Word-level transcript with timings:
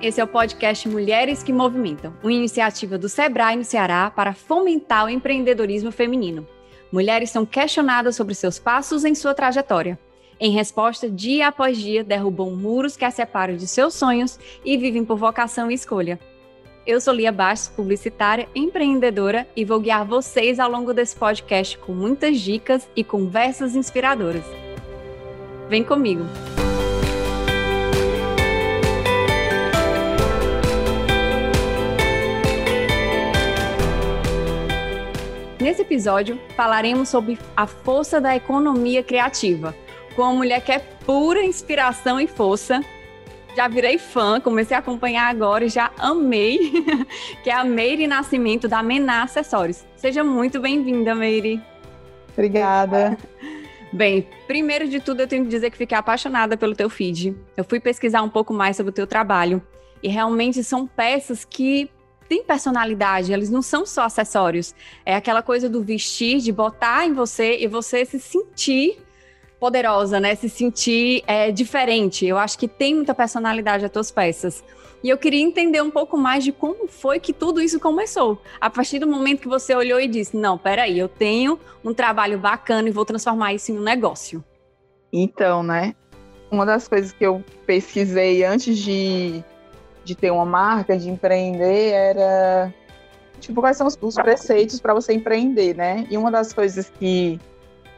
Esse 0.00 0.20
é 0.20 0.24
o 0.24 0.28
podcast 0.28 0.88
Mulheres 0.88 1.42
que 1.42 1.52
Movimentam, 1.52 2.12
uma 2.22 2.32
iniciativa 2.32 2.96
do 2.96 3.08
Sebrae 3.08 3.56
no 3.56 3.64
Ceará 3.64 4.10
para 4.10 4.34
fomentar 4.34 5.06
o 5.06 5.08
empreendedorismo 5.08 5.90
feminino. 5.90 6.46
Mulheres 6.92 7.30
são 7.30 7.44
questionadas 7.44 8.14
sobre 8.16 8.34
seus 8.34 8.58
passos 8.58 9.04
em 9.04 9.14
sua 9.14 9.34
trajetória. 9.34 9.98
Em 10.38 10.52
resposta, 10.52 11.10
dia 11.10 11.48
após 11.48 11.78
dia, 11.78 12.04
derrubam 12.04 12.50
muros 12.54 12.96
que 12.96 13.04
as 13.04 13.14
separam 13.14 13.56
de 13.56 13.66
seus 13.66 13.94
sonhos 13.94 14.38
e 14.64 14.76
vivem 14.76 15.04
por 15.04 15.16
vocação 15.16 15.70
e 15.70 15.74
escolha. 15.74 16.20
Eu 16.86 17.00
sou 17.00 17.12
Lia 17.12 17.32
Bastos, 17.32 17.74
publicitária, 17.74 18.48
empreendedora 18.54 19.48
e 19.56 19.64
vou 19.64 19.80
guiar 19.80 20.04
vocês 20.04 20.60
ao 20.60 20.70
longo 20.70 20.94
desse 20.94 21.16
podcast 21.16 21.76
com 21.78 21.92
muitas 21.92 22.38
dicas 22.38 22.88
e 22.94 23.02
conversas 23.02 23.74
inspiradoras. 23.74 24.44
Vem 25.68 25.82
comigo! 25.82 26.22
Nesse 35.66 35.82
episódio, 35.82 36.38
falaremos 36.54 37.08
sobre 37.08 37.36
a 37.56 37.66
força 37.66 38.20
da 38.20 38.36
economia 38.36 39.02
criativa, 39.02 39.74
com 40.14 40.22
uma 40.22 40.32
mulher 40.32 40.60
que 40.60 40.70
é 40.70 40.78
pura 40.78 41.44
inspiração 41.44 42.20
e 42.20 42.28
força. 42.28 42.80
Já 43.56 43.66
virei 43.66 43.98
fã, 43.98 44.40
comecei 44.40 44.76
a 44.76 44.78
acompanhar 44.78 45.28
agora 45.28 45.64
e 45.64 45.68
já 45.68 45.90
amei, 45.98 46.70
que 47.42 47.50
é 47.50 47.52
a 47.52 47.64
Meire 47.64 48.06
Nascimento 48.06 48.68
da 48.68 48.80
Mená 48.80 49.24
Acessórios. 49.24 49.84
Seja 49.96 50.22
muito 50.22 50.60
bem-vinda, 50.60 51.16
Meire. 51.16 51.60
Obrigada. 52.32 53.18
Bem, 53.92 54.24
primeiro 54.46 54.88
de 54.88 55.00
tudo 55.00 55.22
eu 55.22 55.26
tenho 55.26 55.42
que 55.42 55.50
dizer 55.50 55.72
que 55.72 55.78
fiquei 55.78 55.98
apaixonada 55.98 56.56
pelo 56.56 56.76
teu 56.76 56.88
feed. 56.88 57.36
Eu 57.56 57.64
fui 57.64 57.80
pesquisar 57.80 58.22
um 58.22 58.30
pouco 58.30 58.54
mais 58.54 58.76
sobre 58.76 58.90
o 58.90 58.94
teu 58.94 59.04
trabalho 59.04 59.60
e 60.00 60.06
realmente 60.06 60.62
são 60.62 60.86
peças 60.86 61.44
que 61.44 61.90
têm 62.28 62.42
personalidade, 62.42 63.32
eles 63.32 63.50
não 63.50 63.62
são 63.62 63.86
só 63.86 64.02
acessórios. 64.02 64.74
É 65.04 65.14
aquela 65.16 65.42
coisa 65.42 65.68
do 65.68 65.82
vestir, 65.82 66.38
de 66.38 66.52
botar 66.52 67.06
em 67.06 67.12
você 67.12 67.58
e 67.58 67.66
você 67.66 68.04
se 68.04 68.18
sentir 68.18 68.98
poderosa, 69.58 70.20
né? 70.20 70.34
Se 70.34 70.48
sentir 70.48 71.22
é, 71.26 71.50
diferente. 71.50 72.26
Eu 72.26 72.38
acho 72.38 72.58
que 72.58 72.68
tem 72.68 72.94
muita 72.94 73.14
personalidade 73.14 73.84
as 73.84 73.90
tuas 73.90 74.10
peças. 74.10 74.62
E 75.02 75.08
eu 75.08 75.18
queria 75.18 75.40
entender 75.40 75.80
um 75.82 75.90
pouco 75.90 76.16
mais 76.16 76.42
de 76.42 76.52
como 76.52 76.88
foi 76.88 77.20
que 77.20 77.32
tudo 77.32 77.60
isso 77.60 77.78
começou. 77.78 78.40
A 78.60 78.68
partir 78.68 78.98
do 78.98 79.06
momento 79.06 79.40
que 79.40 79.48
você 79.48 79.74
olhou 79.74 80.00
e 80.00 80.08
disse: 80.08 80.36
Não, 80.36 80.58
peraí, 80.58 80.98
eu 80.98 81.08
tenho 81.08 81.58
um 81.84 81.94
trabalho 81.94 82.38
bacana 82.38 82.88
e 82.88 82.92
vou 82.92 83.04
transformar 83.04 83.54
isso 83.54 83.72
em 83.72 83.78
um 83.78 83.82
negócio. 83.82 84.44
Então, 85.12 85.62
né? 85.62 85.94
Uma 86.50 86.64
das 86.64 86.88
coisas 86.88 87.12
que 87.12 87.24
eu 87.24 87.42
pesquisei 87.66 88.44
antes 88.44 88.78
de 88.78 89.44
de 90.06 90.14
ter 90.14 90.30
uma 90.30 90.44
marca, 90.44 90.96
de 90.96 91.10
empreender, 91.10 91.90
era 91.90 92.72
tipo 93.40 93.60
quais 93.60 93.76
são 93.76 93.86
os, 93.88 93.98
os 94.00 94.14
preceitos 94.14 94.80
para 94.80 94.94
você 94.94 95.12
empreender, 95.12 95.74
né? 95.74 96.06
E 96.08 96.16
uma 96.16 96.30
das 96.30 96.52
coisas 96.52 96.88
que 96.88 97.40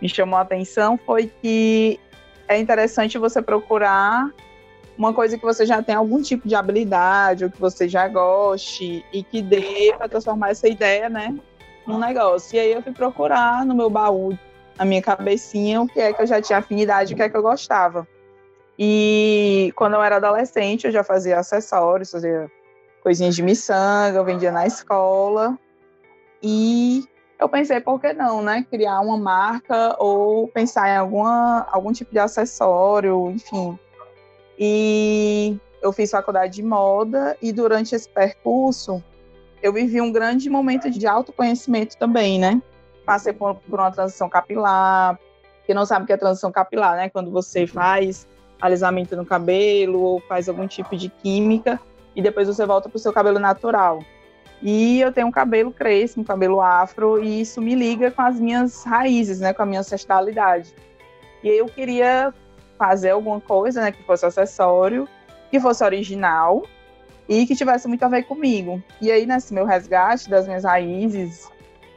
me 0.01 0.09
chamou 0.09 0.39
a 0.39 0.43
atenção 0.43 0.99
foi 0.99 1.31
que 1.43 2.01
é 2.49 2.59
interessante 2.59 3.19
você 3.19 3.43
procurar 3.43 4.31
uma 4.97 5.13
coisa 5.13 5.37
que 5.37 5.45
você 5.45 5.67
já 5.67 5.83
tem 5.83 5.95
algum 5.95 6.23
tipo 6.23 6.49
de 6.49 6.55
habilidade 6.55 7.45
ou 7.45 7.51
que 7.51 7.61
você 7.61 7.87
já 7.87 8.09
goste 8.09 9.05
e 9.13 9.23
que 9.23 9.43
dê 9.43 9.95
para 9.97 10.09
transformar 10.09 10.51
essa 10.51 10.67
ideia, 10.67 11.11
né, 11.11 11.37
num 11.87 11.99
negócio. 11.99 12.57
E 12.57 12.59
aí 12.59 12.73
eu 12.73 12.83
fui 12.83 12.93
procurar 12.93 13.67
no 13.67 13.75
meu 13.75 13.91
baú, 13.91 14.37
na 14.79 14.85
minha 14.85 15.03
cabecinha, 15.03 15.83
o 15.83 15.87
que 15.87 16.01
é 16.01 16.13
que 16.13 16.23
eu 16.23 16.27
já 16.27 16.41
tinha 16.41 16.59
afinidade, 16.59 17.13
o 17.13 17.17
que 17.17 17.23
é 17.23 17.29
que 17.29 17.37
eu 17.37 17.43
gostava. 17.43 18.09
E 18.79 19.73
quando 19.75 19.95
eu 19.95 20.03
era 20.03 20.17
adolescente, 20.17 20.87
eu 20.87 20.93
já 20.93 21.03
fazia 21.03 21.39
acessórios, 21.39 22.13
fazia 22.13 22.49
coisinhas 23.03 23.35
de 23.35 23.43
miçanga, 23.43 24.19
eu 24.19 24.25
vendia 24.25 24.53
na 24.53 24.67
escola. 24.67 25.59
E 26.41 27.05
eu 27.41 27.49
pensei, 27.49 27.81
por 27.81 28.01
que 28.01 28.13
não, 28.13 28.41
né? 28.41 28.65
Criar 28.71 29.01
uma 29.01 29.17
marca 29.17 29.97
ou 29.99 30.47
pensar 30.49 30.89
em 30.89 30.97
alguma, 30.97 31.67
algum 31.73 31.93
tipo 31.93 32.13
de 32.13 32.21
acessório, 32.21 33.31
enfim. 33.31 33.77
E 34.57 35.59
eu 35.83 35.93
fiz 35.93 36.11
faculdade 36.11 36.55
de 36.55 36.63
moda 36.63 37.37
e 37.43 37.53
durante 37.53 37.95
esse 37.95 38.09
percurso 38.09 39.03
eu 39.61 39.73
vivi 39.73 40.01
um 40.01 40.13
grande 40.13 40.49
momento 40.49 40.89
de 40.89 41.07
autoconhecimento 41.07 41.97
também, 41.97 42.39
né? 42.39 42.63
Passei 43.05 43.33
por, 43.33 43.57
por 43.57 43.81
uma 43.81 43.91
transição 43.91 44.29
capilar. 44.29 45.19
Quem 45.65 45.75
não 45.75 45.85
sabe 45.85 46.05
o 46.05 46.07
que 46.07 46.13
é 46.13 46.17
transição 46.17 46.53
capilar, 46.53 46.97
né? 46.97 47.09
Quando 47.09 47.31
você 47.31 47.67
faz 47.67 48.27
alisamento 48.61 49.17
no 49.17 49.25
cabelo 49.25 50.01
ou 50.01 50.21
faz 50.21 50.49
algum 50.49 50.67
tipo 50.67 50.97
de 50.97 51.09
química 51.09 51.81
e 52.15 52.23
depois 52.23 52.49
você 52.49 52.67
volta 52.67 52.89
para 52.89 52.97
o 52.97 53.01
seu 53.01 53.13
cabelo 53.13 53.39
natural. 53.39 54.01
E 54.61 55.01
eu 55.01 55.13
tenho 55.13 55.29
um 55.29 55.33
cabelo 55.33 55.71
crespo, 55.71 56.21
um 56.21 56.25
cabelo 56.25 56.61
afro, 56.61 57.23
e 57.23 57.41
isso 57.41 57.61
me 57.61 57.75
liga 57.75 58.11
com 58.11 58.23
as 58.23 58.41
minhas 58.41 58.83
raízes, 58.83 59.39
né, 59.39 59.53
com 59.53 59.63
a 59.63 59.67
minha 59.67 59.81
ancestralidade. 59.81 60.75
E 61.43 61.49
eu 61.49 61.67
queria 61.67 62.35
fazer 62.77 63.11
alguma 63.11 63.41
coisa, 63.41 63.81
né, 63.81 63.93
que 63.93 64.03
fosse 64.03 64.27
acessório, 64.27 65.09
que 65.51 65.61
fosse 65.61 65.85
original 65.85 66.65
e 67.29 67.47
que 67.47 67.55
tivesse 67.55 67.87
muito 67.87 68.03
a 68.03 68.09
ver 68.09 68.25
comigo. 68.25 68.83
E 69.01 69.13
aí 69.13 69.27
nesse 69.27 69.55
meu 69.55 69.65
resgate 69.65 70.29
das 70.29 70.47
minhas 70.47 70.65
raízes, 70.65 71.49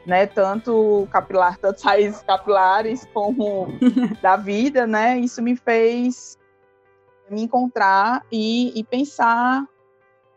né, 0.05 0.27
tanto 0.27 1.07
capilar, 1.11 1.57
tanto 1.61 1.81
raízes 1.81 2.21
capilares 2.21 3.07
como 3.11 3.69
da 4.21 4.35
vida, 4.35 4.85
né, 4.85 5.17
isso 5.17 5.41
me 5.41 5.55
fez 5.55 6.37
me 7.31 7.43
encontrar 7.43 8.25
e, 8.31 8.77
e 8.77 8.83
pensar, 8.83 9.65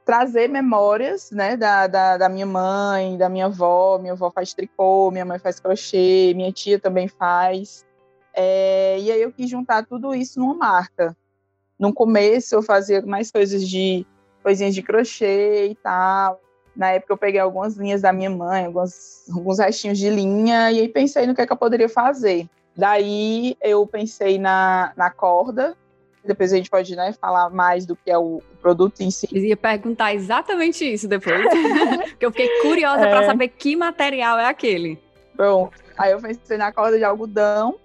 trazer 0.04 0.48
memórias, 0.48 1.30
né, 1.30 1.56
da, 1.56 1.86
da, 1.86 2.16
da, 2.16 2.28
minha 2.28 2.46
mãe, 2.46 3.16
da 3.16 3.28
minha 3.28 3.46
avó. 3.46 3.98
Minha 3.98 4.12
avó 4.12 4.30
faz 4.30 4.54
tricô, 4.54 5.10
minha 5.10 5.24
mãe 5.24 5.38
faz 5.38 5.58
crochê, 5.58 6.32
minha 6.34 6.52
tia 6.52 6.78
também 6.78 7.08
faz. 7.08 7.84
É, 8.34 8.98
e 9.00 9.10
aí 9.10 9.22
eu 9.22 9.32
quis 9.32 9.48
juntar 9.48 9.86
tudo 9.86 10.14
isso 10.14 10.38
numa 10.38 10.54
marca. 10.54 11.16
No 11.78 11.92
começo 11.92 12.54
eu 12.54 12.62
fazia 12.62 13.02
mais 13.02 13.30
coisas 13.30 13.68
de 13.68 14.06
coisinhas 14.42 14.74
de 14.74 14.82
crochê 14.82 15.68
e 15.68 15.74
tal. 15.76 16.40
Na 16.76 16.90
época 16.90 17.12
eu 17.12 17.18
peguei 17.18 17.40
algumas 17.40 17.76
linhas 17.76 18.02
da 18.02 18.12
minha 18.12 18.30
mãe, 18.30 18.66
alguns, 18.66 19.58
restinhos 19.58 19.98
de 19.98 20.10
linha, 20.10 20.72
e 20.72 20.80
aí 20.80 20.88
pensei 20.88 21.26
no 21.26 21.34
que, 21.34 21.40
é 21.40 21.46
que 21.46 21.52
eu 21.52 21.56
poderia 21.56 21.88
fazer. 21.88 22.48
Daí 22.76 23.56
eu 23.62 23.86
pensei 23.86 24.38
na, 24.38 24.92
na 24.96 25.08
corda, 25.08 25.76
depois 26.24 26.52
a 26.52 26.56
gente 26.56 26.70
pode 26.70 26.94
né, 26.96 27.12
falar 27.20 27.50
mais 27.50 27.84
do 27.84 27.94
que 27.94 28.10
é 28.10 28.18
o 28.18 28.42
produto 28.60 29.00
em 29.00 29.10
si. 29.10 29.28
Eu 29.32 29.42
ia 29.42 29.56
perguntar 29.56 30.14
exatamente 30.14 30.84
isso 30.90 31.06
depois, 31.06 31.42
porque 32.10 32.24
eu 32.24 32.30
fiquei 32.30 32.48
curiosa 32.62 33.06
é. 33.06 33.10
para 33.10 33.26
saber 33.26 33.48
que 33.48 33.76
material 33.76 34.38
é 34.38 34.46
aquele. 34.46 34.98
Bom, 35.36 35.70
aí 35.98 36.12
eu 36.12 36.20
pensei 36.20 36.56
na 36.56 36.72
corda 36.72 36.96
de 36.96 37.04
algodão 37.04 37.76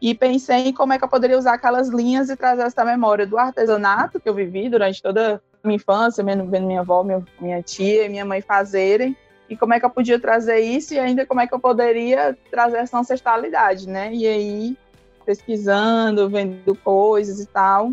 e 0.00 0.14
pensei 0.14 0.68
em 0.68 0.72
como 0.72 0.92
é 0.92 0.98
que 0.98 1.04
eu 1.04 1.08
poderia 1.08 1.38
usar 1.38 1.54
aquelas 1.54 1.88
linhas 1.88 2.30
e 2.30 2.36
trazer 2.36 2.62
essa 2.62 2.84
memória 2.84 3.26
do 3.26 3.36
artesanato 3.36 4.20
que 4.20 4.28
eu 4.28 4.34
vivi 4.34 4.68
durante 4.68 5.02
toda 5.02 5.42
a 5.62 5.66
minha 5.66 5.76
infância, 5.76 6.22
vendo 6.22 6.44
minha 6.44 6.80
avó, 6.80 7.02
minha, 7.02 7.24
minha 7.40 7.62
tia 7.62 8.04
e 8.04 8.08
minha 8.08 8.24
mãe 8.24 8.40
fazerem, 8.40 9.16
e 9.50 9.56
como 9.56 9.74
é 9.74 9.80
que 9.80 9.86
eu 9.86 9.90
podia 9.90 10.20
trazer 10.20 10.60
isso 10.60 10.94
e 10.94 10.98
ainda 10.98 11.26
como 11.26 11.40
é 11.40 11.46
que 11.46 11.54
eu 11.54 11.58
poderia 11.58 12.36
trazer 12.50 12.76
essa 12.78 12.98
ancestralidade, 12.98 13.88
né? 13.88 14.12
E 14.12 14.26
aí 14.26 14.76
pesquisando, 15.28 16.30
vendo 16.30 16.74
coisas 16.76 17.38
e 17.38 17.44
tal, 17.44 17.92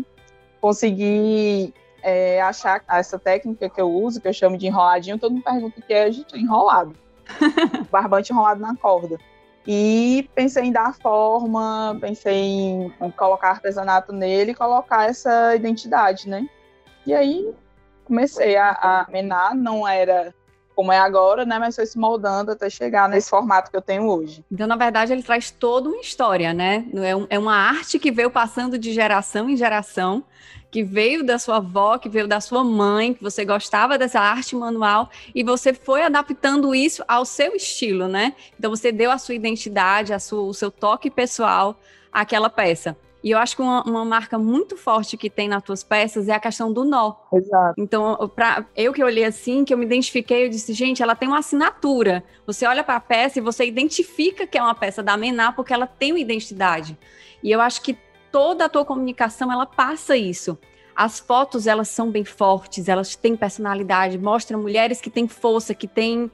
consegui 0.58 1.74
é, 2.02 2.40
achar 2.40 2.82
essa 2.88 3.18
técnica 3.18 3.68
que 3.68 3.78
eu 3.78 3.90
uso, 3.90 4.22
que 4.22 4.26
eu 4.26 4.32
chamo 4.32 4.56
de 4.56 4.66
enroladinho. 4.66 5.18
Todo 5.18 5.32
mundo 5.32 5.44
pergunta 5.44 5.78
o 5.78 5.82
que 5.82 5.92
é, 5.92 6.10
gente, 6.10 6.34
enrolado. 6.34 6.96
Barbante 7.92 8.32
enrolado 8.32 8.58
na 8.58 8.74
corda. 8.74 9.18
E 9.66 10.30
pensei 10.34 10.64
em 10.64 10.72
dar 10.72 10.94
forma, 10.94 11.98
pensei 12.00 12.40
em 12.42 13.10
colocar 13.18 13.50
artesanato 13.50 14.14
nele 14.14 14.52
e 14.52 14.54
colocar 14.54 15.06
essa 15.06 15.54
identidade, 15.54 16.30
né? 16.30 16.48
E 17.04 17.12
aí 17.12 17.52
comecei 18.06 18.56
a, 18.56 18.70
a 18.70 19.06
menar, 19.10 19.54
não 19.54 19.86
era 19.86 20.34
como 20.76 20.92
é 20.92 20.98
agora, 20.98 21.46
né? 21.46 21.58
Mas 21.58 21.74
foi 21.74 21.86
se 21.86 21.98
moldando 21.98 22.52
até 22.52 22.68
chegar 22.68 23.08
nesse 23.08 23.30
formato 23.30 23.70
que 23.70 23.76
eu 23.76 23.80
tenho 23.80 24.06
hoje. 24.06 24.44
Então, 24.52 24.66
na 24.66 24.76
verdade, 24.76 25.10
ele 25.10 25.22
traz 25.22 25.50
toda 25.50 25.88
uma 25.88 26.00
história, 26.00 26.52
né? 26.52 26.84
É, 26.94 27.16
um, 27.16 27.26
é 27.30 27.38
uma 27.38 27.56
arte 27.56 27.98
que 27.98 28.12
veio 28.12 28.30
passando 28.30 28.78
de 28.78 28.92
geração 28.92 29.48
em 29.48 29.56
geração, 29.56 30.22
que 30.70 30.84
veio 30.84 31.24
da 31.24 31.38
sua 31.38 31.56
avó, 31.56 31.96
que 31.96 32.10
veio 32.10 32.28
da 32.28 32.42
sua 32.42 32.62
mãe, 32.62 33.14
que 33.14 33.22
você 33.22 33.42
gostava 33.42 33.96
dessa 33.96 34.20
arte 34.20 34.54
manual 34.54 35.08
e 35.34 35.42
você 35.42 35.72
foi 35.72 36.02
adaptando 36.02 36.74
isso 36.74 37.02
ao 37.08 37.24
seu 37.24 37.56
estilo, 37.56 38.06
né? 38.06 38.34
Então, 38.58 38.70
você 38.70 38.92
deu 38.92 39.10
a 39.10 39.16
sua 39.16 39.34
identidade, 39.34 40.12
a 40.12 40.18
sua, 40.18 40.42
o 40.42 40.52
seu 40.52 40.70
toque 40.70 41.10
pessoal 41.10 41.80
àquela 42.12 42.50
peça. 42.50 42.94
E 43.26 43.32
eu 43.32 43.38
acho 43.38 43.56
que 43.56 43.62
uma, 43.62 43.82
uma, 43.82 44.04
marca 44.04 44.38
muito 44.38 44.76
forte 44.76 45.16
que 45.16 45.28
tem 45.28 45.48
nas 45.48 45.60
tuas 45.60 45.82
peças 45.82 46.28
é 46.28 46.32
a 46.32 46.38
questão 46.38 46.72
do 46.72 46.84
nó. 46.84 47.16
Exato. 47.32 47.74
Então, 47.76 48.16
pra, 48.36 48.64
eu 48.76 48.92
que 48.92 49.02
olhei 49.02 49.24
assim, 49.24 49.64
que 49.64 49.74
eu 49.74 49.78
me 49.78 49.84
identifiquei, 49.84 50.44
eu 50.44 50.48
disse, 50.48 50.72
gente, 50.72 51.02
ela 51.02 51.16
tem 51.16 51.26
uma 51.26 51.40
assinatura. 51.40 52.22
Você 52.46 52.64
olha 52.64 52.84
para 52.84 52.94
a 52.94 53.00
peça 53.00 53.40
e 53.40 53.42
você 53.42 53.66
identifica 53.66 54.46
que 54.46 54.56
é 54.56 54.62
uma 54.62 54.76
peça 54.76 55.02
da 55.02 55.16
Mená 55.16 55.50
porque 55.50 55.74
ela 55.74 55.88
tem 55.88 56.12
uma 56.12 56.20
identidade. 56.20 56.96
E 57.42 57.50
eu 57.50 57.60
acho 57.60 57.82
que 57.82 57.98
toda 58.30 58.66
a 58.66 58.68
tua 58.68 58.84
comunicação, 58.84 59.50
ela 59.50 59.66
passa 59.66 60.16
isso. 60.16 60.56
as 60.94 61.18
fotos 61.18 61.66
elas 61.66 61.88
são 61.88 62.12
bem 62.12 62.24
fortes, 62.24 62.88
elas 62.88 63.16
têm 63.16 63.34
personalidade, 63.34 64.16
mostram 64.18 64.62
mulheres 64.62 65.00
que 65.00 65.10
têm 65.10 65.26
força, 65.26 65.74
que 65.74 65.88
têm 65.88 66.30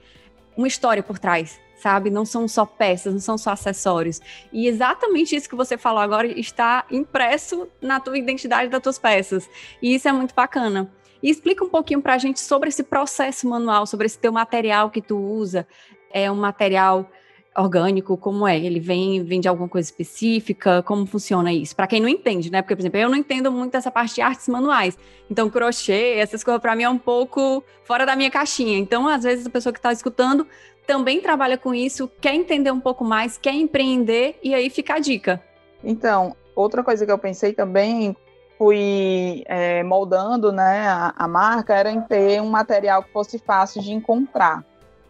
uma 0.54 0.68
história 0.68 1.02
por 1.02 1.18
trás, 1.18 1.58
sabe? 1.82 2.10
Não 2.10 2.24
são 2.24 2.46
só 2.46 2.64
peças, 2.64 3.12
não 3.12 3.20
são 3.20 3.36
só 3.36 3.50
acessórios. 3.50 4.20
E 4.52 4.68
exatamente 4.68 5.34
isso 5.34 5.48
que 5.48 5.56
você 5.56 5.76
falou 5.76 6.00
agora 6.00 6.26
está 6.26 6.84
impresso 6.90 7.66
na 7.80 7.98
tua 7.98 8.16
identidade 8.16 8.70
das 8.70 8.80
tuas 8.80 8.98
peças. 8.98 9.48
E 9.82 9.94
isso 9.94 10.08
é 10.08 10.12
muito 10.12 10.34
bacana. 10.34 10.90
E 11.20 11.28
explica 11.28 11.64
um 11.64 11.68
pouquinho 11.68 12.00
para 12.00 12.14
a 12.14 12.18
gente 12.18 12.40
sobre 12.40 12.68
esse 12.68 12.84
processo 12.84 13.48
manual, 13.48 13.86
sobre 13.86 14.06
esse 14.06 14.18
teu 14.18 14.32
material 14.32 14.90
que 14.90 15.02
tu 15.02 15.18
usa. 15.18 15.66
É 16.12 16.30
um 16.30 16.36
material 16.36 17.08
orgânico, 17.56 18.16
como 18.16 18.46
é? 18.46 18.58
Ele 18.58 18.80
vem, 18.80 19.22
vem 19.22 19.40
de 19.40 19.48
alguma 19.48 19.68
coisa 19.68 19.86
específica? 19.86 20.82
Como 20.82 21.06
funciona 21.06 21.52
isso? 21.52 21.76
Para 21.76 21.86
quem 21.86 22.00
não 22.00 22.08
entende, 22.08 22.50
né? 22.50 22.62
Porque, 22.62 22.74
por 22.74 22.82
exemplo, 22.82 22.98
eu 22.98 23.08
não 23.08 23.16
entendo 23.16 23.52
muito 23.52 23.74
essa 23.74 23.90
parte 23.90 24.14
de 24.16 24.20
artes 24.20 24.48
manuais. 24.48 24.96
Então, 25.30 25.50
crochê, 25.50 26.14
essas 26.16 26.42
coisas 26.42 26.60
para 26.60 26.74
mim 26.74 26.84
é 26.84 26.88
um 26.88 26.98
pouco 26.98 27.62
fora 27.84 28.06
da 28.06 28.16
minha 28.16 28.30
caixinha. 28.30 28.78
Então, 28.78 29.06
às 29.06 29.22
vezes, 29.22 29.46
a 29.46 29.50
pessoa 29.50 29.72
que 29.72 29.78
está 29.78 29.92
escutando 29.92 30.46
também 30.86 31.20
trabalha 31.20 31.56
com 31.56 31.74
isso, 31.74 32.10
quer 32.20 32.34
entender 32.34 32.70
um 32.70 32.80
pouco 32.80 33.04
mais, 33.04 33.38
quer 33.38 33.54
empreender, 33.54 34.38
e 34.42 34.54
aí 34.54 34.68
fica 34.68 34.94
a 34.94 34.98
dica. 34.98 35.42
Então, 35.82 36.36
outra 36.54 36.82
coisa 36.82 37.04
que 37.04 37.12
eu 37.12 37.18
pensei 37.18 37.52
também, 37.52 38.16
fui 38.58 39.42
é, 39.46 39.82
moldando 39.82 40.52
né, 40.52 40.86
a, 40.86 41.14
a 41.16 41.28
marca, 41.28 41.74
era 41.74 41.90
em 41.90 42.00
ter 42.00 42.40
um 42.40 42.48
material 42.48 43.02
que 43.02 43.12
fosse 43.12 43.38
fácil 43.38 43.82
de 43.82 43.92
encontrar, 43.92 44.64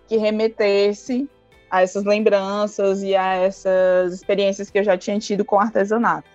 que 0.08 0.16
remetesse 0.16 1.28
a 1.70 1.82
essas 1.82 2.04
lembranças 2.04 3.02
e 3.02 3.16
a 3.16 3.34
essas 3.34 4.12
experiências 4.12 4.70
que 4.70 4.78
eu 4.78 4.84
já 4.84 4.96
tinha 4.96 5.18
tido 5.18 5.44
com 5.44 5.58
artesanato. 5.58 6.28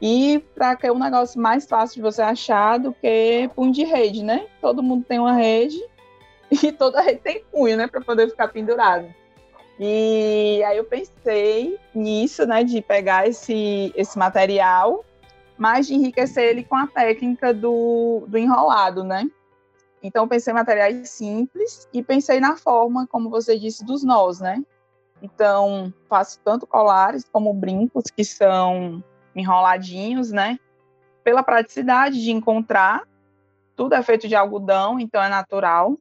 E 0.00 0.44
para 0.54 0.76
que 0.76 0.86
é 0.86 0.92
um 0.92 0.98
negócio 0.98 1.40
mais 1.40 1.66
fácil 1.66 1.96
de 1.96 2.02
você 2.02 2.22
achar 2.22 2.78
do 2.78 2.92
que 2.92 3.50
punho 3.56 3.72
de 3.72 3.84
rede, 3.84 4.22
né? 4.22 4.46
Todo 4.60 4.82
mundo 4.82 5.04
tem 5.06 5.18
uma 5.18 5.32
rede 5.32 5.78
e 6.62 6.72
toda 6.72 7.00
rede 7.00 7.20
tem 7.20 7.44
punho, 7.50 7.76
né, 7.76 7.86
para 7.86 8.00
poder 8.00 8.28
ficar 8.28 8.48
pendurado. 8.48 9.12
E 9.78 10.62
aí 10.66 10.76
eu 10.76 10.84
pensei 10.84 11.78
nisso, 11.94 12.44
né, 12.46 12.64
de 12.64 12.82
pegar 12.82 13.28
esse, 13.28 13.92
esse 13.94 14.18
material, 14.18 15.04
mas 15.56 15.86
de 15.86 15.94
enriquecer 15.94 16.44
ele 16.44 16.64
com 16.64 16.76
a 16.76 16.86
técnica 16.86 17.54
do, 17.54 18.24
do 18.26 18.38
enrolado, 18.38 19.04
né? 19.04 19.28
Então, 20.02 20.28
pensei 20.28 20.52
em 20.52 20.54
materiais 20.54 21.10
simples 21.10 21.88
e 21.92 22.02
pensei 22.02 22.38
na 22.38 22.56
forma, 22.56 23.06
como 23.06 23.28
você 23.28 23.58
disse, 23.58 23.84
dos 23.84 24.04
nós, 24.04 24.40
né? 24.40 24.62
Então, 25.20 25.92
faço 26.08 26.38
tanto 26.44 26.66
colares 26.66 27.24
como 27.30 27.52
brincos, 27.52 28.04
que 28.04 28.24
são 28.24 29.02
enroladinhos, 29.34 30.30
né? 30.30 30.58
Pela 31.24 31.42
praticidade 31.42 32.22
de 32.22 32.30
encontrar, 32.30 33.02
tudo 33.74 33.94
é 33.94 34.02
feito 34.02 34.28
de 34.28 34.36
algodão, 34.36 35.00
então 35.00 35.22
é 35.22 35.28
natural. 35.28 35.98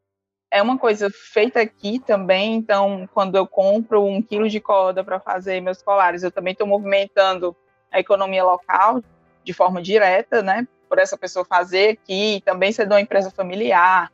É 0.50 0.62
uma 0.62 0.78
coisa 0.78 1.10
feita 1.10 1.60
aqui 1.60 2.00
também, 2.00 2.56
então, 2.56 3.08
quando 3.14 3.36
eu 3.36 3.46
compro 3.46 4.06
um 4.06 4.22
quilo 4.22 4.48
de 4.48 4.60
corda 4.60 5.04
para 5.04 5.20
fazer 5.20 5.62
meus 5.62 5.82
colares, 5.82 6.24
eu 6.24 6.32
também 6.32 6.54
estou 6.54 6.66
movimentando 6.66 7.56
a 7.92 8.00
economia 8.00 8.44
local 8.44 9.04
de 9.44 9.54
forma 9.54 9.82
direta, 9.82 10.42
né? 10.42 10.68
por 10.88 10.98
essa 10.98 11.18
pessoa 11.18 11.46
fazer 11.46 11.90
aqui, 11.90 12.42
também 12.46 12.72
ser 12.72 12.86
de 12.86 12.94
uma 12.94 13.02
empresa 13.02 13.30
familiar. 13.30 14.12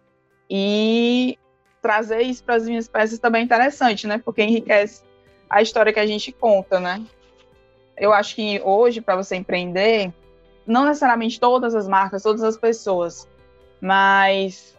E 0.49 1.37
trazer 1.81 2.21
isso 2.21 2.43
para 2.43 2.55
as 2.55 2.65
minhas 2.65 2.87
peças 2.87 3.19
também 3.19 3.41
é 3.41 3.45
interessante, 3.45 4.07
né? 4.07 4.21
Porque 4.23 4.43
enriquece 4.43 5.03
a 5.49 5.61
história 5.61 5.93
que 5.93 5.99
a 5.99 6.07
gente 6.07 6.31
conta, 6.31 6.79
né? 6.79 7.03
Eu 7.97 8.11
acho 8.11 8.35
que 8.35 8.61
hoje, 8.63 9.01
para 9.01 9.15
você 9.15 9.35
empreender, 9.35 10.11
não 10.65 10.85
necessariamente 10.85 11.39
todas 11.39 11.75
as 11.75 11.87
marcas, 11.87 12.23
todas 12.23 12.43
as 12.43 12.57
pessoas, 12.57 13.27
mas 13.79 14.77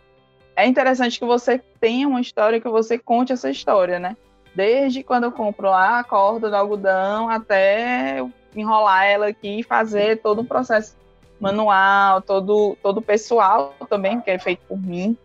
é 0.56 0.66
interessante 0.66 1.18
que 1.18 1.24
você 1.24 1.58
tenha 1.80 2.06
uma 2.06 2.20
história, 2.20 2.60
que 2.60 2.68
você 2.68 2.98
conte 2.98 3.32
essa 3.32 3.50
história, 3.50 3.98
né? 3.98 4.16
Desde 4.54 5.02
quando 5.02 5.24
eu 5.24 5.32
compro 5.32 5.68
lá 5.68 5.98
a 5.98 6.04
corda 6.04 6.48
do 6.48 6.56
algodão 6.56 7.28
até 7.28 8.18
enrolar 8.54 9.04
ela 9.04 9.26
aqui 9.28 9.60
e 9.60 9.62
fazer 9.64 10.20
todo 10.22 10.42
um 10.42 10.44
processo 10.44 10.96
manual, 11.40 12.22
todo 12.22 12.76
todo 12.82 13.02
pessoal 13.02 13.74
também, 13.88 14.20
que 14.20 14.30
é 14.30 14.38
feito 14.38 14.64
por 14.68 14.80
mim. 14.80 15.16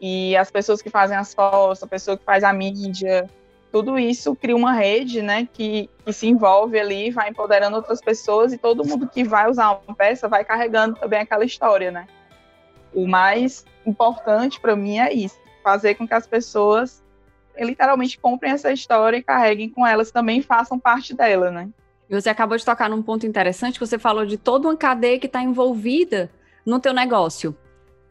E 0.00 0.36
as 0.36 0.50
pessoas 0.50 0.80
que 0.80 0.88
fazem 0.88 1.16
as 1.16 1.34
fotos, 1.34 1.82
a 1.82 1.86
pessoa 1.86 2.16
que 2.16 2.24
faz 2.24 2.42
a 2.42 2.52
mídia, 2.52 3.28
tudo 3.70 3.98
isso 3.98 4.34
cria 4.34 4.56
uma 4.56 4.72
rede, 4.72 5.20
né, 5.20 5.46
que, 5.52 5.90
que 6.04 6.12
se 6.12 6.26
envolve 6.26 6.78
ali, 6.78 7.10
vai 7.10 7.28
empoderando 7.28 7.76
outras 7.76 8.00
pessoas 8.00 8.52
e 8.52 8.58
todo 8.58 8.86
mundo 8.86 9.08
que 9.08 9.24
vai 9.24 9.50
usar 9.50 9.80
uma 9.86 9.94
peça 9.94 10.26
vai 10.26 10.44
carregando 10.44 10.96
também 10.96 11.20
aquela 11.20 11.44
história, 11.44 11.90
né? 11.90 12.06
O 12.92 13.06
mais 13.06 13.64
importante 13.86 14.60
para 14.60 14.76
mim 14.76 14.98
é 14.98 15.12
isso, 15.12 15.38
fazer 15.62 15.94
com 15.94 16.06
que 16.06 16.14
as 16.14 16.26
pessoas 16.26 17.02
literalmente 17.58 18.18
comprem 18.18 18.52
essa 18.52 18.72
história 18.72 19.16
e 19.16 19.22
carreguem 19.22 19.68
com 19.68 19.86
elas 19.86 20.10
também, 20.10 20.42
façam 20.42 20.78
parte 20.78 21.14
dela, 21.14 21.50
né? 21.50 21.68
Você 22.08 22.30
acabou 22.30 22.56
de 22.56 22.64
tocar 22.64 22.88
num 22.88 23.02
ponto 23.02 23.26
interessante, 23.26 23.78
você 23.78 23.98
falou 23.98 24.24
de 24.24 24.38
toda 24.38 24.68
uma 24.68 24.76
cadeia 24.76 25.18
que 25.18 25.26
está 25.26 25.42
envolvida 25.42 26.30
no 26.64 26.80
teu 26.80 26.94
negócio. 26.94 27.54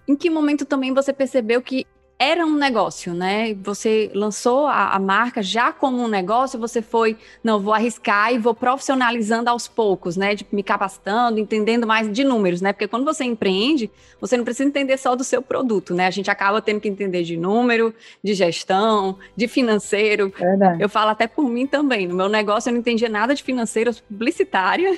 Em 0.07 0.15
que 0.15 0.29
momento 0.29 0.65
também 0.65 0.93
você 0.93 1.11
percebeu 1.11 1.61
que 1.61 1.85
era 2.19 2.43
um 2.43 2.55
negócio, 2.55 3.13
né? 3.13 3.53
Você 3.61 4.09
lançou 4.13 4.65
a, 4.65 4.95
a, 4.95 4.99
marca 4.99 5.43
já 5.43 5.71
como 5.71 6.01
um 6.01 6.07
negócio, 6.07 6.59
você 6.59 6.81
foi, 6.81 7.15
não, 7.43 7.59
vou 7.59 7.73
arriscar 7.73 8.33
e 8.33 8.39
vou 8.39 8.55
profissionalizando 8.55 9.49
aos 9.51 9.67
poucos, 9.67 10.17
né? 10.17 10.33
De 10.33 10.45
me 10.51 10.63
capacitando, 10.63 11.39
entendendo 11.39 11.85
mais 11.85 12.11
de 12.11 12.23
números, 12.23 12.59
né? 12.59 12.73
Porque 12.73 12.87
quando 12.87 13.05
você 13.05 13.23
empreende, 13.23 13.91
você 14.19 14.35
não 14.35 14.43
precisa 14.43 14.67
entender 14.67 14.97
só 14.97 15.15
do 15.15 15.23
seu 15.23 15.43
produto, 15.43 15.93
né? 15.93 16.07
A 16.07 16.11
gente 16.11 16.31
acaba 16.31 16.59
tendo 16.59 16.79
que 16.79 16.89
entender 16.89 17.21
de 17.21 17.37
número, 17.37 17.93
de 18.23 18.33
gestão, 18.33 19.19
de 19.35 19.47
financeiro. 19.47 20.33
Verdade. 20.35 20.81
Eu 20.81 20.89
falo 20.89 21.11
até 21.11 21.27
por 21.27 21.47
mim 21.47 21.67
também. 21.67 22.07
No 22.07 22.15
meu 22.15 22.29
negócio 22.29 22.69
eu 22.69 22.73
não 22.73 22.79
entendia 22.79 23.09
nada 23.09 23.35
de 23.35 23.43
financeiro, 23.43 23.93
publicitária. 24.09 24.89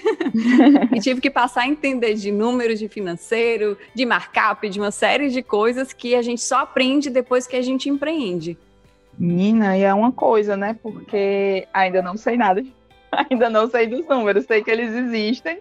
e 0.96 1.00
tive 1.02 1.20
que 1.20 1.30
passar 1.30 1.64
a 1.64 1.68
entender 1.68 2.14
de 2.14 2.32
números, 2.32 2.80
de 2.80 2.88
financeiro, 2.88 3.78
de 3.94 4.06
markup, 4.06 4.70
de 4.70 4.80
uma 4.80 4.92
série 4.92 5.30
de 5.30 5.44
coisas 5.44 5.92
que 5.92 6.16
a 6.16 6.22
gente 6.22 6.42
só 6.42 6.60
aprende 6.60 7.09
depois 7.10 7.48
que 7.48 7.56
a 7.56 7.62
gente 7.62 7.90
empreende. 7.90 8.58
Menina, 9.18 9.78
e 9.78 9.84
é 9.84 9.94
uma 9.94 10.12
coisa, 10.12 10.56
né? 10.56 10.78
Porque 10.82 11.68
ainda 11.74 12.02
não 12.02 12.16
sei 12.16 12.38
nada, 12.38 12.64
ainda 13.30 13.50
não 13.50 13.70
sei 13.70 13.88
dos 13.88 14.06
números, 14.08 14.46
sei 14.46 14.64
que 14.64 14.72
eles 14.72 14.94
existem 14.94 15.60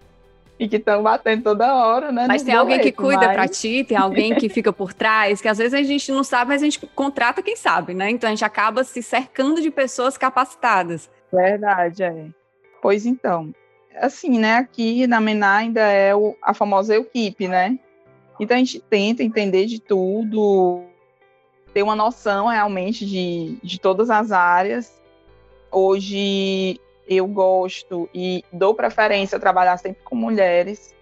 e 0.59 0.67
que 0.67 0.75
estão 0.75 1.01
batendo 1.01 1.43
toda 1.43 1.73
hora, 1.73 2.11
né? 2.11 2.25
Mas 2.27 2.43
tem 2.43 2.53
alguém 2.53 2.79
que 2.79 2.91
cuida 2.91 3.27
mas... 3.27 3.33
para 3.33 3.47
ti, 3.47 3.83
tem 3.85 3.97
alguém 3.97 4.35
que 4.35 4.49
fica 4.49 4.73
por 4.73 4.93
trás, 4.93 5.41
que 5.41 5.47
às 5.47 5.57
vezes 5.57 5.73
a 5.73 5.81
gente 5.81 6.11
não 6.11 6.23
sabe, 6.23 6.49
mas 6.49 6.61
a 6.61 6.65
gente 6.65 6.85
contrata 6.87 7.41
quem 7.41 7.55
sabe, 7.55 7.93
né? 7.93 8.09
Então 8.09 8.27
a 8.27 8.31
gente 8.31 8.43
acaba 8.43 8.83
se 8.83 9.01
cercando 9.01 9.61
de 9.61 9.71
pessoas 9.71 10.17
capacitadas. 10.17 11.09
Verdade, 11.31 12.03
é. 12.03 12.25
Pois 12.81 13.05
então, 13.05 13.53
assim, 13.95 14.37
né? 14.37 14.55
Aqui 14.55 15.07
na 15.07 15.21
Mená 15.21 15.57
ainda 15.57 15.81
é 15.81 16.13
o, 16.13 16.35
a 16.41 16.53
famosa 16.53 16.95
equipe, 16.95 17.47
né? 17.47 17.79
Então 18.37 18.55
a 18.55 18.59
gente 18.59 18.81
tenta 18.81 19.23
entender 19.23 19.65
de 19.65 19.79
tudo, 19.79 20.83
ter 21.73 21.83
uma 21.83 21.95
noção 21.95 22.47
realmente 22.47 23.05
de, 23.05 23.57
de 23.63 23.79
todas 23.79 24.09
as 24.09 24.31
áreas. 24.31 24.99
Hoje 25.71 26.79
eu 27.07 27.27
gosto 27.27 28.09
e 28.13 28.43
dou 28.51 28.73
preferência 28.75 29.37
a 29.37 29.41
trabalhar 29.41 29.77
sempre 29.77 30.03
com 30.03 30.15
mulheres, 30.15 30.95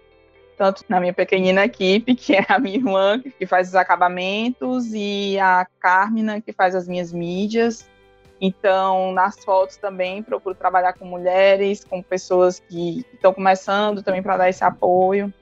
tanto 0.56 0.84
na 0.88 1.00
minha 1.00 1.12
pequenina 1.12 1.64
equipe, 1.64 2.14
que 2.16 2.34
é 2.34 2.44
a 2.48 2.58
minha 2.58 2.76
irmã, 2.76 3.20
que 3.20 3.46
faz 3.46 3.68
os 3.68 3.74
acabamentos, 3.74 4.92
e 4.92 5.38
a 5.38 5.66
Carmina, 5.80 6.40
que 6.40 6.52
faz 6.52 6.74
as 6.74 6.88
minhas 6.88 7.12
mídias. 7.12 7.88
Então, 8.40 9.12
nas 9.12 9.42
fotos 9.44 9.76
também 9.76 10.22
procuro 10.22 10.54
trabalhar 10.54 10.92
com 10.92 11.04
mulheres, 11.04 11.84
com 11.84 12.00
pessoas 12.00 12.60
que 12.60 13.04
estão 13.12 13.34
começando 13.34 14.02
também 14.02 14.22
para 14.22 14.36
dar 14.36 14.48
esse 14.48 14.62
apoio 14.62 15.32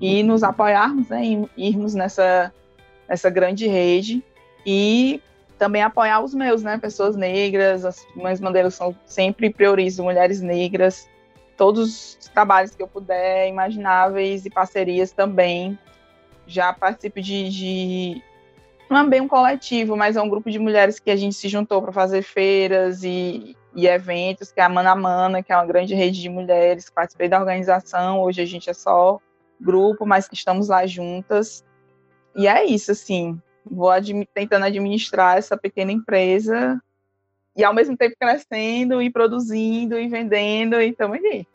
e 0.00 0.22
nos 0.22 0.44
apoiarmos, 0.44 1.08
né, 1.08 1.22
irmos 1.56 1.94
nessa, 1.94 2.52
nessa 3.08 3.28
grande 3.28 3.66
rede 3.66 4.22
e 4.66 5.20
também 5.58 5.82
apoiar 5.82 6.20
os 6.20 6.34
meus, 6.34 6.62
né? 6.62 6.78
Pessoas 6.78 7.16
negras, 7.16 7.84
as 7.84 8.06
minhas 8.14 8.40
bandeiras 8.40 8.74
são 8.74 8.94
sempre 9.06 9.50
priorizo 9.50 10.02
mulheres 10.02 10.40
negras, 10.40 11.08
todos 11.56 12.18
os 12.20 12.28
trabalhos 12.28 12.74
que 12.74 12.82
eu 12.82 12.88
puder, 12.88 13.48
imagináveis 13.48 14.44
e 14.44 14.50
parcerias 14.50 15.12
também. 15.12 15.78
Já 16.46 16.72
participo 16.72 17.20
de, 17.20 17.48
de 17.48 18.22
não 18.90 18.98
é 18.98 19.08
bem 19.08 19.20
um 19.20 19.28
coletivo, 19.28 19.96
mas 19.96 20.16
é 20.16 20.22
um 20.22 20.28
grupo 20.28 20.50
de 20.50 20.58
mulheres 20.58 20.98
que 20.98 21.10
a 21.10 21.16
gente 21.16 21.34
se 21.34 21.48
juntou 21.48 21.80
para 21.80 21.92
fazer 21.92 22.22
feiras 22.22 23.02
e, 23.02 23.56
e, 23.74 23.86
eventos, 23.86 24.52
que 24.52 24.60
é 24.60 24.64
a 24.64 24.68
Mana 24.68 24.94
Mana, 24.94 25.42
que 25.42 25.52
é 25.52 25.56
uma 25.56 25.64
grande 25.64 25.94
rede 25.94 26.20
de 26.20 26.28
mulheres. 26.28 26.90
Participei 26.90 27.28
da 27.28 27.38
organização, 27.38 28.20
hoje 28.20 28.42
a 28.42 28.46
gente 28.46 28.68
é 28.68 28.74
só 28.74 29.18
grupo, 29.60 30.04
mas 30.04 30.28
que 30.28 30.34
estamos 30.34 30.68
lá 30.68 30.84
juntas. 30.84 31.64
E 32.36 32.46
é 32.46 32.64
isso, 32.64 32.90
assim 32.90 33.40
vou 33.64 33.90
admi 33.90 34.26
tentando 34.32 34.64
administrar 34.64 35.38
essa 35.38 35.56
pequena 35.56 35.92
empresa 35.92 36.80
e 37.56 37.62
ao 37.62 37.72
mesmo 37.72 37.96
tempo 37.96 38.16
crescendo 38.18 39.00
e 39.00 39.10
produzindo 39.10 39.98
e 39.98 40.08
vendendo 40.08 40.80
e 40.80 40.88
estamos 40.88 41.18
aí. 41.24 41.46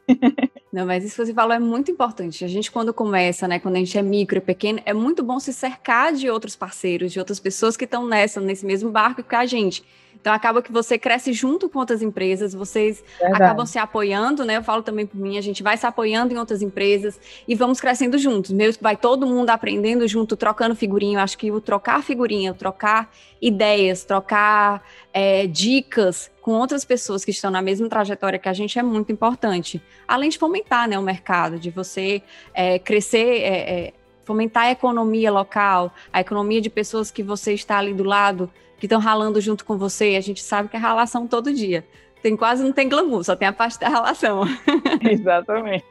Não, 0.72 0.86
mas 0.86 1.04
isso 1.04 1.16
que 1.16 1.25
você 1.25 1.34
falou 1.34 1.54
é 1.54 1.60
muito 1.60 1.92
importante. 1.92 2.46
A 2.46 2.48
gente, 2.48 2.72
quando 2.72 2.94
começa, 2.94 3.48
né, 3.48 3.60
quando 3.60 3.75
a 3.75 3.80
gente 3.80 3.98
é 3.98 4.01
micro 4.01 4.38
e 4.38 4.42
pequeno, 4.42 4.80
é 4.86 4.94
muito 4.94 5.24
bom 5.24 5.39
se 5.39 5.51
cercar 5.51 6.13
de 6.13 6.30
outros 6.30 6.56
parceiros, 6.56 7.12
de 7.12 7.20
outras 7.20 7.39
pessoas 7.39 7.75
que 7.75 7.86
estão 7.86 8.08
nessa, 8.08 8.39
nesse 8.39 8.66
mesmo 8.66 8.92
barco 8.92 9.24
que 9.24 9.36
a 9.36 9.46
gente. 9.46 9.84
Então 10.22 10.34
acaba 10.34 10.62
que 10.62 10.72
você 10.72 10.98
cresce 10.98 11.32
junto 11.32 11.70
com 11.70 11.80
outras 11.80 12.02
empresas, 12.02 12.54
vocês 12.54 13.04
Verdade. 13.20 13.44
acabam 13.44 13.66
se 13.66 13.80
apoiando, 13.80 14.44
né? 14.44 14.58
Eu 14.58 14.64
falo 14.64 14.84
também 14.84 15.06
por 15.06 15.18
mim, 15.18 15.38
a 15.38 15.42
gente 15.42 15.64
vai 15.64 15.78
se 15.78 15.86
apoiando 15.86 16.34
em 16.34 16.38
outras 16.38 16.62
empresas 16.62 17.20
e 17.48 17.56
vamos 17.56 17.80
crescendo 17.80 18.18
juntos. 18.18 18.52
Mesmo 18.52 18.78
que 18.78 18.84
vai 18.84 18.98
todo 18.98 19.26
mundo 19.26 19.50
aprendendo 19.50 20.06
junto, 20.08 20.36
trocando 20.36 20.76
figurinha. 20.76 21.20
Eu 21.20 21.24
acho 21.24 21.38
que 21.38 21.52
o 21.52 21.62
trocar 21.62 22.04
figurinha, 22.04 22.52
o 22.52 22.54
trocar 22.54 23.10
ideias, 23.42 24.04
trocar 24.04 24.84
é, 25.14 25.48
dicas 25.48 26.30
com 26.42 26.52
outras 26.52 26.84
pessoas 26.84 27.24
que 27.24 27.32
estão 27.32 27.50
na 27.50 27.62
mesma 27.62 27.88
trajetória 27.88 28.38
que 28.38 28.50
a 28.50 28.54
gente 28.54 28.78
é 28.78 28.84
muito 28.84 29.14
importante. 29.14 29.82
Além 30.06 30.30
de 30.30 30.38
fomentar 30.38 30.90
né, 30.90 31.00
o 31.00 31.02
mercado, 31.02 31.58
de 31.58 31.70
você 31.70 32.22
é, 32.54 32.78
crescer. 32.78 33.42
É, 33.42 33.86
é 33.88 33.94
fomentar 34.26 34.66
a 34.66 34.72
economia 34.72 35.32
local, 35.32 35.92
a 36.14 36.22
economia 36.22 36.62
de 36.62 36.70
pessoas 36.70 37.10
que 37.10 37.24
você 37.24 37.52
está 37.52 37.80
ali 37.80 37.96
do 37.96 38.04
lado, 38.04 38.48
que 38.80 38.86
estão 38.86 39.00
ralando 39.00 39.40
junto 39.42 39.66
com 39.66 39.78
você, 39.78 40.12
e 40.12 40.18
a 40.18 40.22
gente 40.22 40.42
sabe 40.42 40.70
que 40.70 40.76
é 40.76 40.80
ralação 40.80 41.28
todo 41.28 41.54
dia. 41.54 41.86
Tem 42.22 42.36
quase 42.36 42.64
não 42.64 42.74
tem 42.74 42.90
glamour, 42.90 43.24
só 43.24 43.36
tem 43.36 43.48
a 43.48 43.54
parte 43.54 43.80
da 43.80 43.88
relação. 43.88 44.44
Exatamente. 45.02 45.86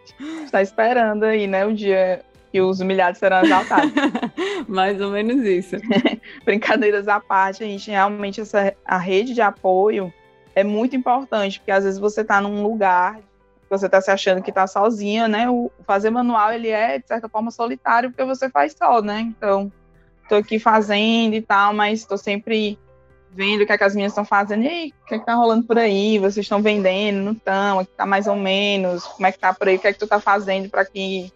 Está 0.44 0.60
esperando 0.60 1.24
aí, 1.24 1.46
né, 1.46 1.64
o 1.64 1.74
dia 1.74 2.22
que 2.50 2.60
os 2.60 2.80
humilhados 2.80 3.18
serão 3.18 3.42
exaltados. 3.42 3.92
Mais 4.66 5.00
ou 5.00 5.10
menos 5.10 5.44
isso. 5.44 5.76
Brincadeiras 6.44 7.08
à 7.08 7.20
parte, 7.20 7.62
a 7.62 7.66
gente 7.66 7.90
realmente 7.90 8.40
essa 8.40 8.74
a 8.84 8.98
rede 8.98 9.34
de 9.34 9.40
apoio 9.40 10.12
é 10.54 10.64
muito 10.64 10.96
importante, 10.96 11.60
porque 11.60 11.70
às 11.70 11.84
vezes 11.84 12.00
você 12.00 12.22
está 12.22 12.40
num 12.40 12.62
lugar 12.62 13.20
você 13.70 13.86
está 13.86 14.00
se 14.00 14.10
achando 14.10 14.42
que 14.42 14.50
está 14.50 14.66
sozinha, 14.66 15.28
né? 15.28 15.48
O 15.50 15.70
fazer 15.86 16.10
manual 16.10 16.52
ele 16.52 16.68
é 16.68 16.98
de 16.98 17.06
certa 17.06 17.28
forma 17.28 17.50
solitário 17.50 18.10
porque 18.10 18.24
você 18.24 18.48
faz 18.48 18.74
só, 18.76 19.02
né? 19.02 19.20
Então 19.20 19.70
tô 20.28 20.36
aqui 20.36 20.58
fazendo 20.58 21.34
e 21.34 21.42
tal, 21.42 21.72
mas 21.74 22.00
estou 22.00 22.18
sempre 22.18 22.78
vendo 23.30 23.62
o 23.62 23.66
que, 23.66 23.72
é 23.72 23.78
que 23.78 23.84
as 23.84 23.94
minhas 23.94 24.12
estão 24.12 24.24
fazendo. 24.24 24.64
E 24.64 24.68
aí, 24.68 24.94
o 25.02 25.06
que, 25.06 25.14
é 25.14 25.18
que 25.18 25.26
tá 25.26 25.34
rolando 25.34 25.66
por 25.66 25.78
aí? 25.78 26.18
Vocês 26.18 26.44
estão 26.44 26.62
vendendo? 26.62 27.22
Não 27.22 27.32
estão? 27.32 27.78
Aqui 27.80 27.90
tá 27.96 28.06
mais 28.06 28.26
ou 28.26 28.36
menos? 28.36 29.04
Como 29.04 29.26
é 29.26 29.32
que 29.32 29.38
tá 29.38 29.54
por 29.54 29.68
aí? 29.68 29.76
O 29.76 29.78
que 29.78 29.86
é 29.86 29.92
que 29.92 29.98
tu 29.98 30.06
tá 30.06 30.20
fazendo 30.20 30.68
para 30.68 30.84
que, 30.84 31.32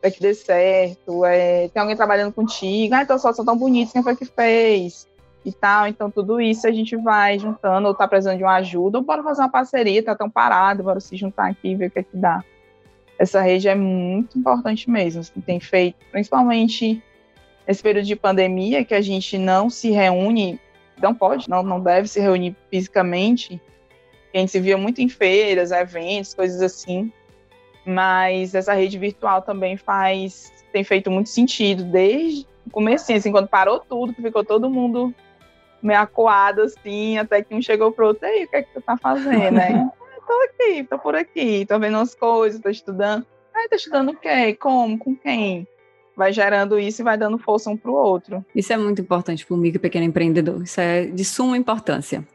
pra 0.00 0.10
que 0.10 0.20
dê 0.20 0.34
certo? 0.34 1.24
É, 1.24 1.68
tem 1.68 1.80
alguém 1.80 1.96
trabalhando 1.96 2.32
contigo? 2.32 2.94
Ah, 2.94 3.02
então 3.02 3.18
só 3.18 3.32
são 3.32 3.44
tão 3.44 3.56
bonitos, 3.56 3.92
quem 3.92 4.02
foi 4.02 4.16
que 4.16 4.24
fez? 4.24 5.08
E 5.44 5.52
tal, 5.52 5.86
então 5.86 6.10
tudo 6.10 6.40
isso 6.40 6.66
a 6.66 6.72
gente 6.72 6.96
vai 6.96 7.38
juntando, 7.38 7.88
ou 7.88 7.94
tá 7.94 8.06
precisando 8.06 8.36
de 8.36 8.44
uma 8.44 8.56
ajuda, 8.56 8.98
ou 8.98 9.04
bora 9.04 9.22
fazer 9.22 9.40
uma 9.40 9.48
parceria, 9.48 10.02
tá 10.02 10.14
tão 10.14 10.28
parado, 10.28 10.82
bora 10.82 11.00
se 11.00 11.16
juntar 11.16 11.48
aqui 11.48 11.68
e 11.68 11.76
ver 11.76 11.86
o 11.86 11.90
que 11.90 12.00
é 12.00 12.02
que 12.02 12.16
dá. 12.16 12.44
Essa 13.18 13.40
rede 13.40 13.68
é 13.68 13.74
muito 13.74 14.38
importante 14.38 14.90
mesmo, 14.90 15.20
assim, 15.20 15.40
tem 15.40 15.58
feito, 15.58 15.96
principalmente 16.12 17.02
nesse 17.68 17.82
período 17.82 18.06
de 18.06 18.16
pandemia, 18.16 18.82
que 18.82 18.94
a 18.94 19.00
gente 19.02 19.36
não 19.36 19.68
se 19.68 19.90
reúne, 19.90 20.58
não 21.02 21.14
pode, 21.14 21.50
não, 21.50 21.62
não 21.62 21.78
deve 21.78 22.08
se 22.08 22.18
reunir 22.18 22.56
fisicamente. 22.70 23.60
A 24.32 24.38
gente 24.38 24.50
se 24.50 24.58
via 24.58 24.78
muito 24.78 25.02
em 25.02 25.08
feiras, 25.08 25.70
eventos, 25.70 26.32
coisas 26.32 26.62
assim. 26.62 27.12
Mas 27.84 28.54
essa 28.54 28.72
rede 28.72 28.98
virtual 28.98 29.42
também 29.42 29.76
faz, 29.76 30.50
tem 30.72 30.82
feito 30.82 31.10
muito 31.10 31.28
sentido 31.28 31.84
desde 31.84 32.46
o 32.66 32.70
começo, 32.70 33.12
assim, 33.12 33.30
quando 33.30 33.48
parou 33.48 33.80
tudo, 33.80 34.14
que 34.14 34.22
ficou 34.22 34.44
todo 34.44 34.70
mundo 34.70 35.14
meio 35.82 36.00
acuado, 36.00 36.62
assim, 36.62 37.18
até 37.18 37.42
que 37.42 37.54
um 37.54 37.62
chegou 37.62 37.92
pro 37.92 38.08
outro, 38.08 38.26
aí, 38.26 38.44
o 38.44 38.48
que 38.48 38.56
é 38.56 38.62
que 38.62 38.72
tu 38.72 38.80
tá 38.80 38.96
fazendo, 38.96 39.52
né? 39.52 39.90
tô 40.26 40.32
aqui, 40.42 40.84
tô 40.84 40.98
por 40.98 41.14
aqui, 41.14 41.64
tô 41.66 41.78
vendo 41.78 41.98
as 41.98 42.14
coisas, 42.14 42.60
tô 42.60 42.68
estudando. 42.68 43.26
Ah, 43.54 43.68
tá 43.68 43.76
estudando 43.76 44.10
o 44.10 44.16
quê? 44.16 44.54
Como? 44.54 44.98
Com 44.98 45.14
quem? 45.16 45.66
Vai 46.18 46.32
gerando 46.32 46.78
isso 46.78 47.00
e 47.00 47.04
vai 47.04 47.16
dando 47.16 47.38
força 47.38 47.70
um 47.70 47.76
para 47.76 47.90
o 47.90 47.94
outro. 47.94 48.44
Isso 48.54 48.72
é 48.72 48.76
muito 48.76 49.00
importante 49.00 49.46
para 49.46 49.54
o 49.54 49.56
micro 49.56 49.78
e 49.78 49.80
pequeno 49.80 50.04
empreendedor. 50.04 50.62
Isso 50.62 50.80
é 50.80 51.06
de 51.06 51.24
suma 51.24 51.56
importância. 51.56 52.26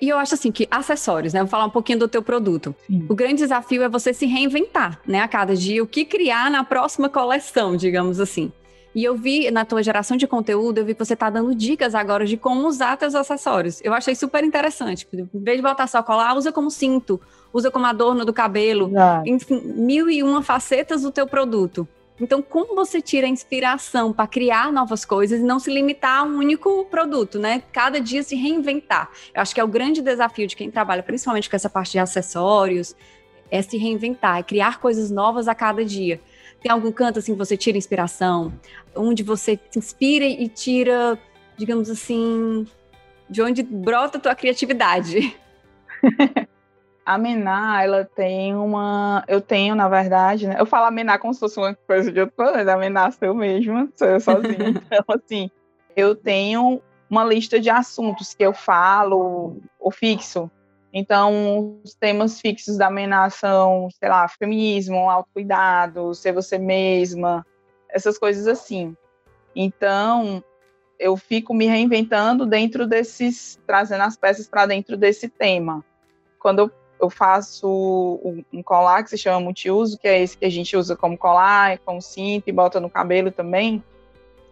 E 0.00 0.08
eu 0.08 0.16
acho 0.16 0.32
assim 0.32 0.50
que 0.50 0.66
acessórios, 0.70 1.34
né? 1.34 1.40
Vou 1.40 1.48
falar 1.48 1.66
um 1.66 1.70
pouquinho 1.70 1.98
do 1.98 2.08
teu 2.08 2.22
produto. 2.22 2.74
Sim. 2.86 3.04
O 3.06 3.14
grande 3.14 3.36
desafio 3.36 3.82
é 3.82 3.88
você 3.88 4.14
se 4.14 4.24
reinventar, 4.24 4.98
né? 5.06 5.20
A 5.20 5.28
cada 5.28 5.54
dia, 5.54 5.82
o 5.82 5.86
que 5.86 6.06
criar 6.06 6.50
na 6.50 6.64
próxima 6.64 7.10
coleção, 7.10 7.76
digamos 7.76 8.18
assim. 8.18 8.50
E 8.94 9.04
eu 9.04 9.14
vi 9.14 9.50
na 9.50 9.64
tua 9.64 9.82
geração 9.82 10.16
de 10.16 10.26
conteúdo, 10.26 10.78
eu 10.78 10.84
vi 10.86 10.94
que 10.94 11.04
você 11.04 11.12
está 11.12 11.28
dando 11.28 11.54
dicas 11.54 11.94
agora 11.94 12.24
de 12.24 12.36
como 12.38 12.66
usar 12.66 12.96
teus 12.96 13.14
acessórios. 13.14 13.78
Eu 13.84 13.92
achei 13.92 14.14
super 14.14 14.42
interessante. 14.42 15.06
Em 15.12 15.44
vez 15.44 15.58
de 15.58 15.62
botar 15.62 15.86
só 15.86 16.02
colar, 16.02 16.34
usa 16.34 16.50
como 16.50 16.70
cinto, 16.70 17.20
usa 17.52 17.70
como 17.70 17.84
adorno 17.84 18.24
do 18.24 18.32
cabelo. 18.32 18.90
Enfim, 19.26 19.60
mil 19.76 20.08
e 20.10 20.22
uma 20.22 20.42
facetas 20.42 21.02
do 21.02 21.10
teu 21.10 21.26
produto. 21.26 21.86
Então, 22.20 22.42
como 22.42 22.74
você 22.74 23.00
tira 23.00 23.26
a 23.26 23.30
inspiração 23.30 24.12
para 24.12 24.26
criar 24.26 24.70
novas 24.70 25.04
coisas 25.04 25.40
e 25.40 25.42
não 25.42 25.58
se 25.58 25.72
limitar 25.72 26.20
a 26.20 26.22
um 26.22 26.36
único 26.36 26.84
produto, 26.84 27.38
né? 27.38 27.62
Cada 27.72 27.98
dia 27.98 28.22
se 28.22 28.36
reinventar. 28.36 29.10
Eu 29.34 29.40
acho 29.40 29.54
que 29.54 29.60
é 29.60 29.64
o 29.64 29.68
grande 29.68 30.02
desafio 30.02 30.46
de 30.46 30.54
quem 30.54 30.70
trabalha, 30.70 31.02
principalmente 31.02 31.48
com 31.48 31.56
essa 31.56 31.70
parte 31.70 31.92
de 31.92 31.98
acessórios, 31.98 32.94
é 33.50 33.62
se 33.62 33.78
reinventar, 33.78 34.38
é 34.38 34.42
criar 34.42 34.78
coisas 34.78 35.10
novas 35.10 35.48
a 35.48 35.54
cada 35.54 35.84
dia. 35.84 36.20
Tem 36.62 36.70
algum 36.70 36.92
canto 36.92 37.18
assim 37.18 37.32
que 37.32 37.38
você 37.38 37.56
tira 37.56 37.78
inspiração, 37.78 38.52
onde 38.94 39.22
você 39.22 39.58
se 39.70 39.78
inspira 39.78 40.26
e 40.26 40.46
tira, 40.46 41.18
digamos 41.56 41.88
assim, 41.88 42.66
de 43.30 43.40
onde 43.40 43.62
brota 43.62 44.18
a 44.18 44.20
tua 44.20 44.34
criatividade? 44.34 45.34
A 47.10 47.18
Mená, 47.18 47.82
ela 47.82 48.04
tem 48.04 48.54
uma. 48.54 49.24
Eu 49.26 49.40
tenho, 49.40 49.74
na 49.74 49.88
verdade, 49.88 50.46
né? 50.46 50.54
Eu 50.56 50.64
falo 50.64 50.86
a 50.86 50.92
Mená 50.92 51.18
como 51.18 51.34
se 51.34 51.40
fosse 51.40 51.58
uma 51.58 51.74
coisa 51.74 52.12
de 52.12 52.20
outro, 52.20 52.36
mas 52.38 52.68
a 52.68 52.76
Mená 52.76 53.10
sou 53.10 53.26
eu 53.26 53.34
mesma, 53.34 53.88
sou 53.96 54.06
eu 54.06 54.20
sozinha. 54.20 54.56
então, 54.86 55.04
assim, 55.08 55.50
eu 55.96 56.14
tenho 56.14 56.80
uma 57.10 57.24
lista 57.24 57.58
de 57.58 57.68
assuntos 57.68 58.32
que 58.32 58.44
eu 58.44 58.54
falo, 58.54 59.56
o 59.80 59.90
fixo. 59.90 60.48
Então, 60.92 61.80
os 61.82 61.94
temas 61.94 62.40
fixos 62.40 62.78
da 62.78 62.88
Mená 62.88 63.28
são, 63.28 63.88
sei 63.90 64.08
lá, 64.08 64.28
feminismo, 64.28 65.10
autocuidado, 65.10 66.14
ser 66.14 66.32
você 66.32 66.58
mesma, 66.58 67.44
essas 67.88 68.18
coisas 68.18 68.46
assim. 68.46 68.96
Então, 69.56 70.44
eu 70.96 71.16
fico 71.16 71.52
me 71.52 71.66
reinventando 71.66 72.46
dentro 72.46 72.86
desses, 72.86 73.58
trazendo 73.66 74.04
as 74.04 74.16
peças 74.16 74.46
para 74.46 74.64
dentro 74.64 74.96
desse 74.96 75.28
tema. 75.28 75.84
Quando 76.38 76.60
eu 76.60 76.79
eu 77.00 77.08
faço 77.08 78.20
um 78.52 78.62
colar 78.62 79.02
que 79.02 79.10
se 79.10 79.18
chama 79.18 79.40
multiuso, 79.40 79.98
que 79.98 80.06
é 80.06 80.20
esse 80.20 80.36
que 80.36 80.44
a 80.44 80.50
gente 80.50 80.76
usa 80.76 80.94
como 80.94 81.16
colar, 81.16 81.78
como 81.78 82.00
cinto 82.00 82.44
e 82.46 82.52
bota 82.52 82.78
no 82.78 82.90
cabelo 82.90 83.30
também. 83.30 83.82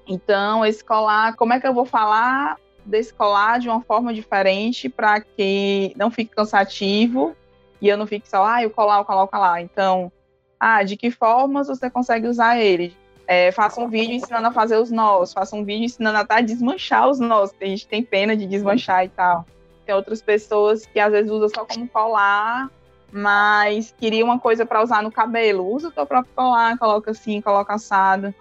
Então, 0.07 0.65
esse 0.65 0.83
colar, 0.83 1.37
como 1.37 1.53
é 1.53 1.61
que 1.61 1.67
eu 1.67 1.75
vou 1.75 1.85
falar 1.85 2.57
desse 2.85 3.13
colar 3.13 3.61
de 3.61 3.69
uma 3.69 3.83
forma 3.83 4.15
diferente 4.15 4.89
para 4.89 5.21
que 5.21 5.93
não 5.95 6.11
fique 6.11 6.35
cansativo 6.35 7.37
e 7.81 7.89
eu 7.89 7.97
não 7.99 8.07
fique 8.07 8.29
só, 8.29 8.45
ah, 8.45 8.67
o 8.67 8.71
colar, 8.71 9.01
o 9.01 9.05
colar, 9.05 9.23
o 9.25 9.29
colar. 9.29 9.61
Então, 9.61 10.11
ah, 10.59 10.83
de 10.83 10.97
que 10.97 11.11
formas 11.11 11.69
você 11.69 11.91
consegue 11.91 12.27
usar 12.27 12.59
ele? 12.59 12.97
É, 13.27 13.53
faça 13.53 13.79
um 13.79 13.89
vídeo 13.89 14.15
ensinando 14.15 14.49
a 14.49 14.53
fazer 14.53 14.79
os 14.79 14.91
nós, 14.91 15.35
faça 15.35 15.55
um 15.55 15.63
vídeo 15.63 15.85
ensinando 15.85 16.17
a 16.17 16.25
tá, 16.25 16.41
desmanchar 16.41 17.11
os 17.11 17.21
nós, 17.21 17.55
a 17.61 17.65
gente 17.67 17.87
tem 17.87 18.03
pena 18.03 18.35
de 18.35 18.47
desmanchar 18.47 19.05
e 19.05 19.11
tal. 19.11 19.45
Tem 19.89 19.95
outras 19.95 20.21
pessoas 20.21 20.85
que 20.85 21.01
às 21.01 21.11
vezes 21.11 21.31
usam 21.31 21.49
só 21.49 21.65
como 21.65 21.89
colar, 21.89 22.71
mas 23.11 23.95
queria 23.97 24.23
uma 24.23 24.39
coisa 24.39 24.67
para 24.67 24.83
usar 24.83 25.03
no 25.03 25.11
cabelo. 25.11 25.67
Usa 25.67 25.89
o 25.89 25.91
teu 25.91 26.05
próprio 26.05 26.31
colar, 26.37 26.77
coloca 26.77 27.11
assim, 27.13 27.41
coloca 27.41 27.73
assado. 27.73 28.35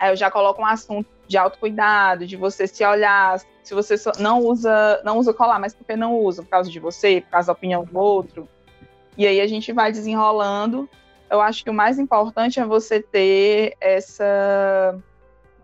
Aí 0.00 0.10
eu 0.10 0.16
já 0.16 0.32
coloco 0.32 0.60
um 0.60 0.66
assunto 0.66 1.08
de 1.28 1.38
autocuidado, 1.38 2.26
de 2.26 2.36
você 2.36 2.66
se 2.66 2.84
olhar, 2.84 3.40
se 3.62 3.72
você 3.72 3.94
não 4.18 4.40
usa, 4.40 5.00
não 5.04 5.18
usa 5.18 5.32
colar, 5.32 5.60
mas 5.60 5.76
por 5.76 5.86
que 5.86 5.94
não 5.94 6.18
usa? 6.18 6.42
Por 6.42 6.48
causa 6.48 6.68
de 6.68 6.80
você, 6.80 7.20
por 7.20 7.30
causa 7.30 7.46
da 7.46 7.52
opinião 7.52 7.84
do 7.84 7.96
outro. 7.96 8.48
E 9.16 9.28
aí 9.28 9.40
a 9.40 9.46
gente 9.46 9.72
vai 9.72 9.92
desenrolando. 9.92 10.90
Eu 11.30 11.40
acho 11.40 11.62
que 11.62 11.70
o 11.70 11.74
mais 11.74 12.00
importante 12.00 12.58
é 12.58 12.64
você 12.64 13.00
ter 13.00 13.76
essa 13.80 14.98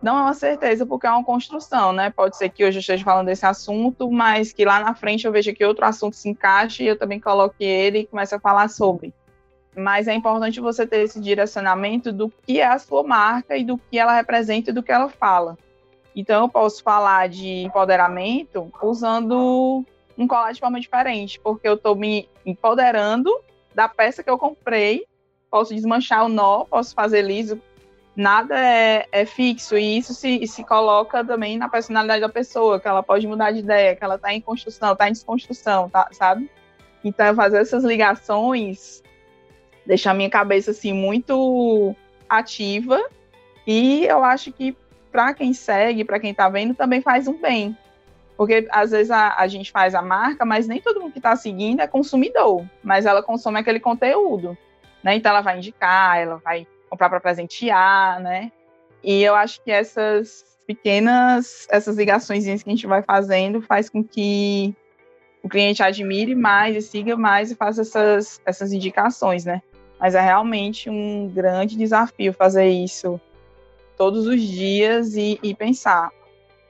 não 0.05 0.19
é 0.19 0.21
uma 0.21 0.35
certeza, 0.35 0.85
porque 0.85 1.07
é 1.07 1.11
uma 1.11 1.25
construção, 1.25 1.91
né? 1.91 2.11
Pode 2.11 2.37
ser 2.37 2.51
que 2.51 2.63
hoje 2.63 2.77
eu 2.77 2.81
esteja 2.81 3.03
falando 3.03 3.25
desse 3.25 3.47
assunto, 3.47 4.11
mas 4.13 4.53
que 4.53 4.63
lá 4.63 4.79
na 4.79 4.95
frente 4.95 5.25
eu 5.25 5.33
veja 5.33 5.51
que 5.51 5.65
outro 5.65 5.87
assunto 5.87 6.15
se 6.15 6.29
encaixe 6.29 6.85
e 6.85 6.87
eu 6.87 6.99
também 6.99 7.19
coloque 7.19 7.65
ele 7.65 8.01
e 8.01 8.07
comece 8.07 8.35
a 8.35 8.39
falar 8.39 8.69
sobre. 8.69 9.15
Mas 9.75 10.07
é 10.07 10.13
importante 10.13 10.61
você 10.61 10.87
ter 10.87 10.99
esse 10.99 11.19
direcionamento 11.19 12.13
do 12.13 12.29
que 12.29 12.61
é 12.61 12.67
a 12.67 12.79
sua 12.79 13.03
marca 13.03 13.57
e 13.57 13.65
do 13.65 13.79
que 13.79 13.99
ela 13.99 14.15
representa 14.15 14.69
e 14.69 14.75
do 14.75 14.83
que 14.83 14.93
ela 14.93 15.09
fala. 15.09 15.57
Então 16.15 16.43
eu 16.43 16.49
posso 16.51 16.83
falar 16.83 17.27
de 17.31 17.63
empoderamento 17.63 18.71
usando 18.83 19.83
um 20.19 20.29
colar 20.29 20.53
de 20.53 20.61
forma 20.61 20.79
diferente, 20.79 21.41
porque 21.41 21.67
eu 21.67 21.75
estou 21.75 21.97
me 21.97 22.29
empoderando 22.45 23.35
da 23.75 23.89
peça 23.89 24.23
que 24.23 24.29
eu 24.29 24.37
comprei, 24.37 25.07
posso 25.51 25.75
desmanchar 25.75 26.27
o 26.27 26.29
nó, 26.29 26.65
posso 26.67 26.95
fazer 26.95 27.23
liso 27.23 27.59
nada 28.17 28.59
é, 28.59 29.07
é 29.11 29.25
fixo 29.25 29.77
e 29.77 29.99
isso 29.99 30.15
se, 30.15 30.47
se 30.47 30.63
coloca 30.65 31.25
também 31.25 31.59
na 31.59 31.69
personalidade 31.69 32.21
da 32.21 32.29
pessoa, 32.29 32.79
que 32.79 32.87
ela 32.87 33.03
pode 33.03 33.27
mudar 33.27 33.51
de 33.51 33.59
ideia, 33.59 33.97
que 33.97 34.05
ela 34.05 34.15
está 34.15 34.33
em 34.33 34.41
construção, 34.41 34.93
está 34.93 35.09
em 35.09 35.13
desconstrução, 35.13 35.89
tá, 35.89 36.09
sabe? 36.13 36.49
Então, 37.03 37.35
fazer 37.35 37.59
essas 37.59 37.85
ligações 37.85 39.03
deixa 39.85 40.11
a 40.11 40.15
minha 40.15 40.31
cabeça 40.31 40.71
assim 40.71 40.93
muito 40.93 41.95
ativa 42.29 43.03
e 43.67 44.05
eu 44.07 44.25
acho 44.25 44.53
que 44.53 44.77
para 45.13 45.35
quem 45.35 45.53
segue, 45.53 46.05
para 46.05 46.19
quem 46.19 46.31
está 46.31 46.49
vendo, 46.49 46.75
também 46.75 47.01
faz 47.01 47.29
um 47.29 47.39
bem. 47.39 47.77
Porque 48.37 48.67
às 48.71 48.91
vezes 48.91 49.11
a, 49.13 49.37
a 49.37 49.47
gente 49.47 49.71
faz 49.71 49.95
a 49.95 50.03
marca, 50.03 50.45
mas 50.45 50.67
nem 50.67 50.81
todo 50.81 51.01
mundo 51.01 51.13
que 51.13 51.19
está 51.19 51.37
seguindo 51.37 51.81
é 51.81 51.87
consumidor, 51.87 52.65
mas 52.83 53.07
ela 53.07 53.23
consome 53.23 53.61
aquele 53.61 53.79
conteúdo, 53.79 54.59
né? 55.03 55.15
Então 55.15 55.31
ela 55.31 55.41
vai 55.41 55.59
indicar, 55.59 56.19
ela 56.19 56.37
vai 56.37 56.67
comprar 56.95 57.11
para 57.11 57.21
presentear, 57.21 58.21
né? 58.21 58.53
E 59.03 59.23
eu 59.23 59.35
acho 59.35 59.61
que 59.63 59.71
essas 59.71 60.45
pequenas, 60.67 61.67
essas 61.69 61.97
ligações 61.97 62.45
que 62.45 62.51
a 62.51 62.57
gente 62.57 62.87
vai 62.87 63.03
fazendo 63.03 63.61
faz 63.61 63.91
com 63.91 64.03
que 64.03 64.75
o 65.43 65.49
cliente 65.49 65.83
admire 65.83 66.35
mais 66.35 66.77
e 66.77 66.81
siga 66.81 67.17
mais 67.17 67.51
e 67.51 67.57
faça 67.57 67.83
essas, 67.83 68.41
essas 68.47 68.73
indicações, 68.73 69.45
né? 69.45 69.61
Mas 69.99 70.15
é 70.15 70.21
realmente 70.21 70.89
um 70.89 71.29
grande 71.29 71.77
desafio 71.77 72.33
fazer 72.33 72.69
isso 72.69 73.21
todos 73.97 74.27
os 74.27 74.41
dias 74.41 75.17
e, 75.17 75.39
e 75.43 75.55
pensar. 75.55 76.11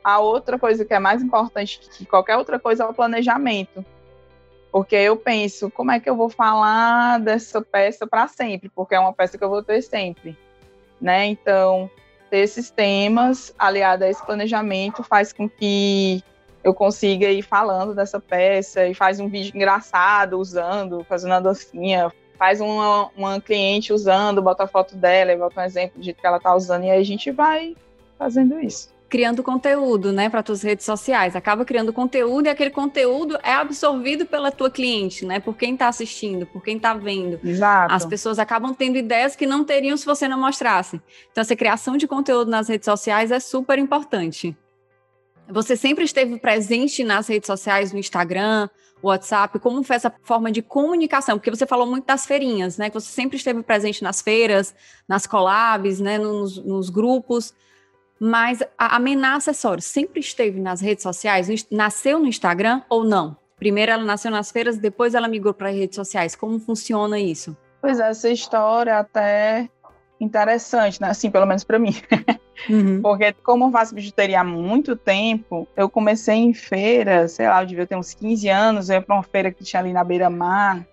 A 0.03 0.19
outra 0.19 0.59
coisa 0.59 0.85
que 0.85 0.93
é 0.93 0.99
mais 0.99 1.23
importante 1.23 1.81
que 1.81 2.05
qualquer 2.05 2.37
outra 2.37 2.59
coisa 2.59 2.85
é 2.85 2.87
o 2.87 2.95
planejamento. 2.95 3.85
Porque 4.75 4.97
eu 4.97 5.17
penso, 5.17 5.71
como 5.71 5.93
é 5.93 6.01
que 6.01 6.11
eu 6.11 6.17
vou 6.17 6.29
falar 6.29 7.21
dessa 7.21 7.63
peça 7.63 8.09
para 8.09 8.27
sempre? 8.27 8.69
Porque 8.69 8.97
é 8.97 8.99
uma 8.99 9.13
peça 9.13 9.39
que 9.39 9.45
eu 9.45 9.49
vou 9.49 9.63
ter 9.63 9.81
sempre, 9.81 10.37
né? 11.01 11.27
Então, 11.27 11.89
ter 12.29 12.39
esses 12.39 12.71
temas 12.71 13.55
aliado 13.57 14.03
a 14.03 14.11
esse 14.11 14.27
planejamento 14.27 15.05
faz 15.05 15.33
com 15.33 15.49
que 15.49 16.25
eu 16.65 16.75
consiga 16.75 17.31
ir 17.31 17.43
falando 17.43 17.95
dessa 17.95 18.19
peça 18.19 18.85
e 18.85 18.95
faz 18.97 19.21
um 19.21 19.29
vídeo 19.29 19.53
engraçado 19.55 20.41
usando, 20.41 21.05
fazendo 21.05 21.35
a 21.35 21.41
dancinha, 21.41 22.13
faz 22.37 22.61
uma, 22.61 23.13
uma 23.17 23.41
cliente 23.41 23.93
usando, 23.93 24.43
bota 24.43 24.65
a 24.65 24.67
foto 24.67 24.97
dela 24.97 25.33
e 25.33 25.37
bota 25.37 25.61
um 25.61 25.65
exemplo 25.65 26.01
do 26.01 26.05
jeito 26.05 26.21
que 26.21 26.27
ela 26.27 26.41
tá 26.41 26.53
usando 26.53 26.83
e 26.83 26.91
aí 26.91 26.99
a 26.99 27.05
gente 27.05 27.31
vai 27.31 27.77
fazendo 28.19 28.59
isso 28.59 28.93
criando 29.15 29.45
conteúdo, 29.45 30.13
né, 30.13 30.29
para 30.29 30.43
tuas 30.43 30.61
redes 30.61 30.85
sociais. 30.85 31.37
Acaba 31.37 31.65
criando 31.65 31.93
conteúdo 31.93 32.47
e 32.47 32.49
aquele 32.49 32.71
conteúdo 32.71 33.39
é 33.45 33.53
absorvido 33.53 34.27
pela 34.27 34.51
tua 34.51 34.69
cliente, 34.69 35.25
né, 35.25 35.39
por 35.39 35.57
quem 35.57 35.75
está 35.75 35.87
assistindo, 35.87 36.47
por 36.47 36.61
quem 36.65 36.79
está 36.79 36.95
vendo. 36.95 37.39
Exato. 37.45 37.95
As 37.95 38.05
pessoas 38.05 38.41
acabam 38.41 38.75
tendo 38.75 38.99
ideias 38.99 39.37
que 39.37 39.47
não 39.47 39.63
teriam 39.63 39.97
se 39.97 40.05
você 40.05 40.27
não 40.27 40.41
mostrasse. 40.41 41.01
Então, 41.31 41.43
essa 41.43 41.55
criação 41.55 41.97
de 41.97 42.09
conteúdo 42.09 42.51
nas 42.51 42.67
redes 42.67 42.87
sociais 42.87 43.31
é 43.31 43.39
super 43.39 43.79
importante. 43.79 44.57
Você 45.49 45.77
sempre 45.77 46.03
esteve 46.03 46.37
presente 46.41 47.05
nas 47.05 47.29
redes 47.29 47.47
sociais, 47.47 47.93
no 47.93 48.01
Instagram, 48.01 48.69
WhatsApp? 49.01 49.61
Como 49.61 49.85
foi 49.85 49.95
essa 49.95 50.13
forma 50.25 50.51
de 50.51 50.61
comunicação? 50.61 51.39
Porque 51.39 51.51
você 51.51 51.69
falou 51.69 51.87
muito 51.87 52.05
das 52.05 52.27
feirinhas, 52.27 52.79
né? 52.79 52.91
Que 52.91 52.99
você 52.99 53.13
sempre 53.13 53.37
esteve 53.37 53.63
presente 53.63 54.03
nas 54.03 54.21
feiras, 54.21 54.75
nas 55.07 55.25
collabs, 55.25 56.01
né? 56.01 56.19
Nos, 56.19 56.59
nos 56.59 56.91
grupos. 56.91 57.55
Mas 58.19 58.63
a, 58.79 58.97
a 58.97 58.99
Mená 58.99 59.37
Acessórios 59.37 59.85
sempre 59.85 60.21
esteve 60.21 60.61
nas 60.61 60.81
redes 60.81 61.03
sociais? 61.03 61.49
Nasceu 61.71 62.19
no 62.19 62.27
Instagram 62.27 62.83
ou 62.89 63.05
não? 63.05 63.37
Primeiro 63.57 63.93
ela 63.93 64.05
nasceu 64.05 64.31
nas 64.31 64.51
feiras, 64.51 64.77
depois 64.79 65.15
ela 65.15 65.29
migrou 65.29 65.55
para 65.55 65.71
as 65.71 65.77
redes 65.77 65.97
sociais. 65.97 66.35
Como 66.35 66.59
funciona 66.59 67.19
isso? 67.19 67.57
Pois 67.81 68.01
é, 68.01 68.09
essa 68.09 68.29
história 68.31 68.91
é 68.91 68.95
até 68.95 69.69
interessante, 70.21 71.01
né? 71.01 71.09
Assim, 71.09 71.31
pelo 71.31 71.47
menos 71.47 71.65
para 71.65 71.79
mim. 71.79 71.95
Uhum. 72.69 73.01
Porque 73.03 73.33
como 73.43 73.67
eu 73.67 73.71
faço 73.71 73.95
bijuteria 73.95 74.41
há 74.41 74.45
muito 74.45 74.97
tempo, 74.97 75.69
eu 75.77 75.89
comecei 75.89 76.37
em 76.37 76.55
feira, 76.55 77.29
sei 77.29 77.47
lá, 77.47 77.63
eu 77.63 77.67
devia 77.67 77.87
ter 77.87 77.97
uns 77.97 78.15
15 78.15 78.49
anos, 78.49 78.89
eu 78.89 78.97
ia 78.97 79.03
para 79.03 79.15
uma 79.15 79.23
feira 79.23 79.51
que 79.51 79.65
tinha 79.65 79.81
ali 79.81 79.93
na 79.93 80.05
beira-mar, 80.05 80.87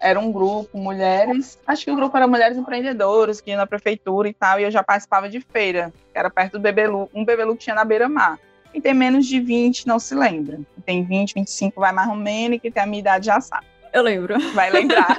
era 0.00 0.18
um 0.18 0.32
grupo, 0.32 0.78
mulheres, 0.78 1.58
acho 1.66 1.84
que 1.84 1.90
o 1.90 1.96
grupo 1.96 2.16
era 2.16 2.26
mulheres 2.26 2.56
empreendedoras, 2.56 3.40
que 3.40 3.50
iam 3.50 3.58
na 3.58 3.66
prefeitura 3.66 4.28
e 4.28 4.32
tal, 4.32 4.58
e 4.58 4.64
eu 4.64 4.70
já 4.70 4.82
participava 4.82 5.28
de 5.28 5.40
feira, 5.40 5.92
que 6.12 6.18
era 6.18 6.30
perto 6.30 6.52
do 6.52 6.60
Bebelu, 6.60 7.10
um 7.14 7.24
Bebelu 7.24 7.54
que 7.54 7.64
tinha 7.64 7.76
na 7.76 7.84
beira-mar. 7.84 8.38
E 8.72 8.80
tem 8.80 8.94
menos 8.94 9.26
de 9.26 9.40
20 9.40 9.86
não 9.86 9.98
se 9.98 10.14
lembra. 10.14 10.58
Tem 10.86 11.04
20, 11.04 11.34
25 11.34 11.80
vai 11.80 11.92
mais 11.92 12.08
ou 12.08 12.14
menos, 12.14 12.56
e 12.56 12.60
que 12.60 12.70
tem 12.70 12.82
a 12.82 12.86
minha 12.86 13.00
idade 13.00 13.26
já 13.26 13.40
sabe. 13.40 13.66
Eu 13.92 14.02
lembro. 14.02 14.38
Vai 14.54 14.70
lembrar. 14.70 15.16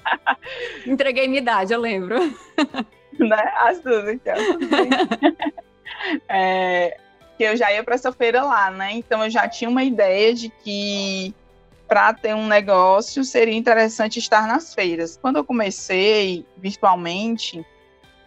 Entreguei 0.84 1.28
minha 1.28 1.40
idade, 1.40 1.72
eu 1.72 1.80
lembro. 1.80 2.16
né? 3.18 3.52
As 3.56 3.80
duas, 3.80 4.08
então. 4.08 4.34
é, 6.28 6.96
que 7.38 7.44
eu 7.44 7.56
já 7.56 7.72
ia 7.72 7.84
para 7.84 7.94
essa 7.94 8.12
feira 8.12 8.42
lá, 8.42 8.70
né? 8.70 8.92
Então 8.92 9.22
eu 9.24 9.30
já 9.30 9.48
tinha 9.48 9.70
uma 9.70 9.84
ideia 9.84 10.34
de 10.34 10.48
que 10.48 11.32
para 11.92 12.14
ter 12.14 12.34
um 12.34 12.46
negócio 12.46 13.22
seria 13.22 13.54
interessante 13.54 14.18
estar 14.18 14.48
nas 14.48 14.72
feiras. 14.72 15.18
Quando 15.20 15.36
eu 15.36 15.44
comecei 15.44 16.46
virtualmente, 16.56 17.62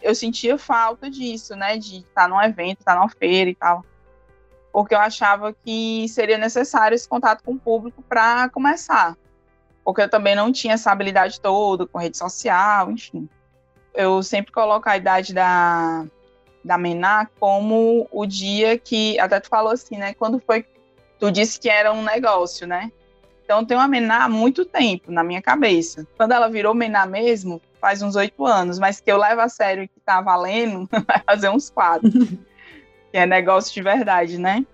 eu 0.00 0.14
sentia 0.14 0.56
falta 0.56 1.10
disso, 1.10 1.56
né? 1.56 1.76
De 1.76 1.96
estar 1.96 2.28
num 2.28 2.40
evento, 2.40 2.78
estar 2.78 2.94
numa 2.94 3.08
feira 3.08 3.50
e 3.50 3.56
tal. 3.56 3.84
Porque 4.72 4.94
eu 4.94 5.00
achava 5.00 5.52
que 5.52 6.06
seria 6.08 6.38
necessário 6.38 6.94
esse 6.94 7.08
contato 7.08 7.42
com 7.42 7.54
o 7.54 7.58
público 7.58 8.04
para 8.08 8.48
começar. 8.50 9.16
Porque 9.84 10.02
eu 10.02 10.08
também 10.08 10.36
não 10.36 10.52
tinha 10.52 10.74
essa 10.74 10.92
habilidade 10.92 11.40
toda 11.40 11.88
com 11.88 11.98
rede 11.98 12.16
social, 12.16 12.88
enfim. 12.92 13.28
Eu 13.92 14.22
sempre 14.22 14.52
coloco 14.52 14.88
a 14.88 14.96
idade 14.96 15.34
da, 15.34 16.06
da 16.64 16.78
Mená 16.78 17.28
como 17.40 18.06
o 18.12 18.26
dia 18.26 18.78
que. 18.78 19.18
Até 19.18 19.40
tu 19.40 19.48
falou 19.48 19.72
assim, 19.72 19.96
né? 19.96 20.14
Quando 20.14 20.38
foi. 20.38 20.64
Tu 21.18 21.32
disse 21.32 21.58
que 21.58 21.68
era 21.68 21.92
um 21.92 22.04
negócio, 22.04 22.64
né? 22.64 22.92
Então 23.46 23.64
tem 23.64 23.76
uma 23.76 23.86
Mená 23.86 24.24
há 24.24 24.28
muito 24.28 24.64
tempo 24.64 25.12
na 25.12 25.22
minha 25.22 25.40
cabeça. 25.40 26.04
Quando 26.16 26.32
ela 26.32 26.48
virou 26.48 26.74
Mená 26.74 27.06
mesmo, 27.06 27.62
faz 27.80 28.02
uns 28.02 28.16
oito 28.16 28.44
anos, 28.44 28.76
mas 28.76 28.98
que 28.98 29.10
eu 29.10 29.16
levo 29.16 29.40
a 29.40 29.48
sério 29.48 29.84
e 29.84 29.88
que 29.88 30.00
tá 30.00 30.20
valendo, 30.20 30.88
vai 31.06 31.22
fazer 31.24 31.48
uns 31.48 31.70
quatro. 31.70 32.10
que 33.12 33.16
é 33.16 33.24
negócio 33.24 33.72
de 33.72 33.80
verdade, 33.80 34.36
né? 34.36 34.66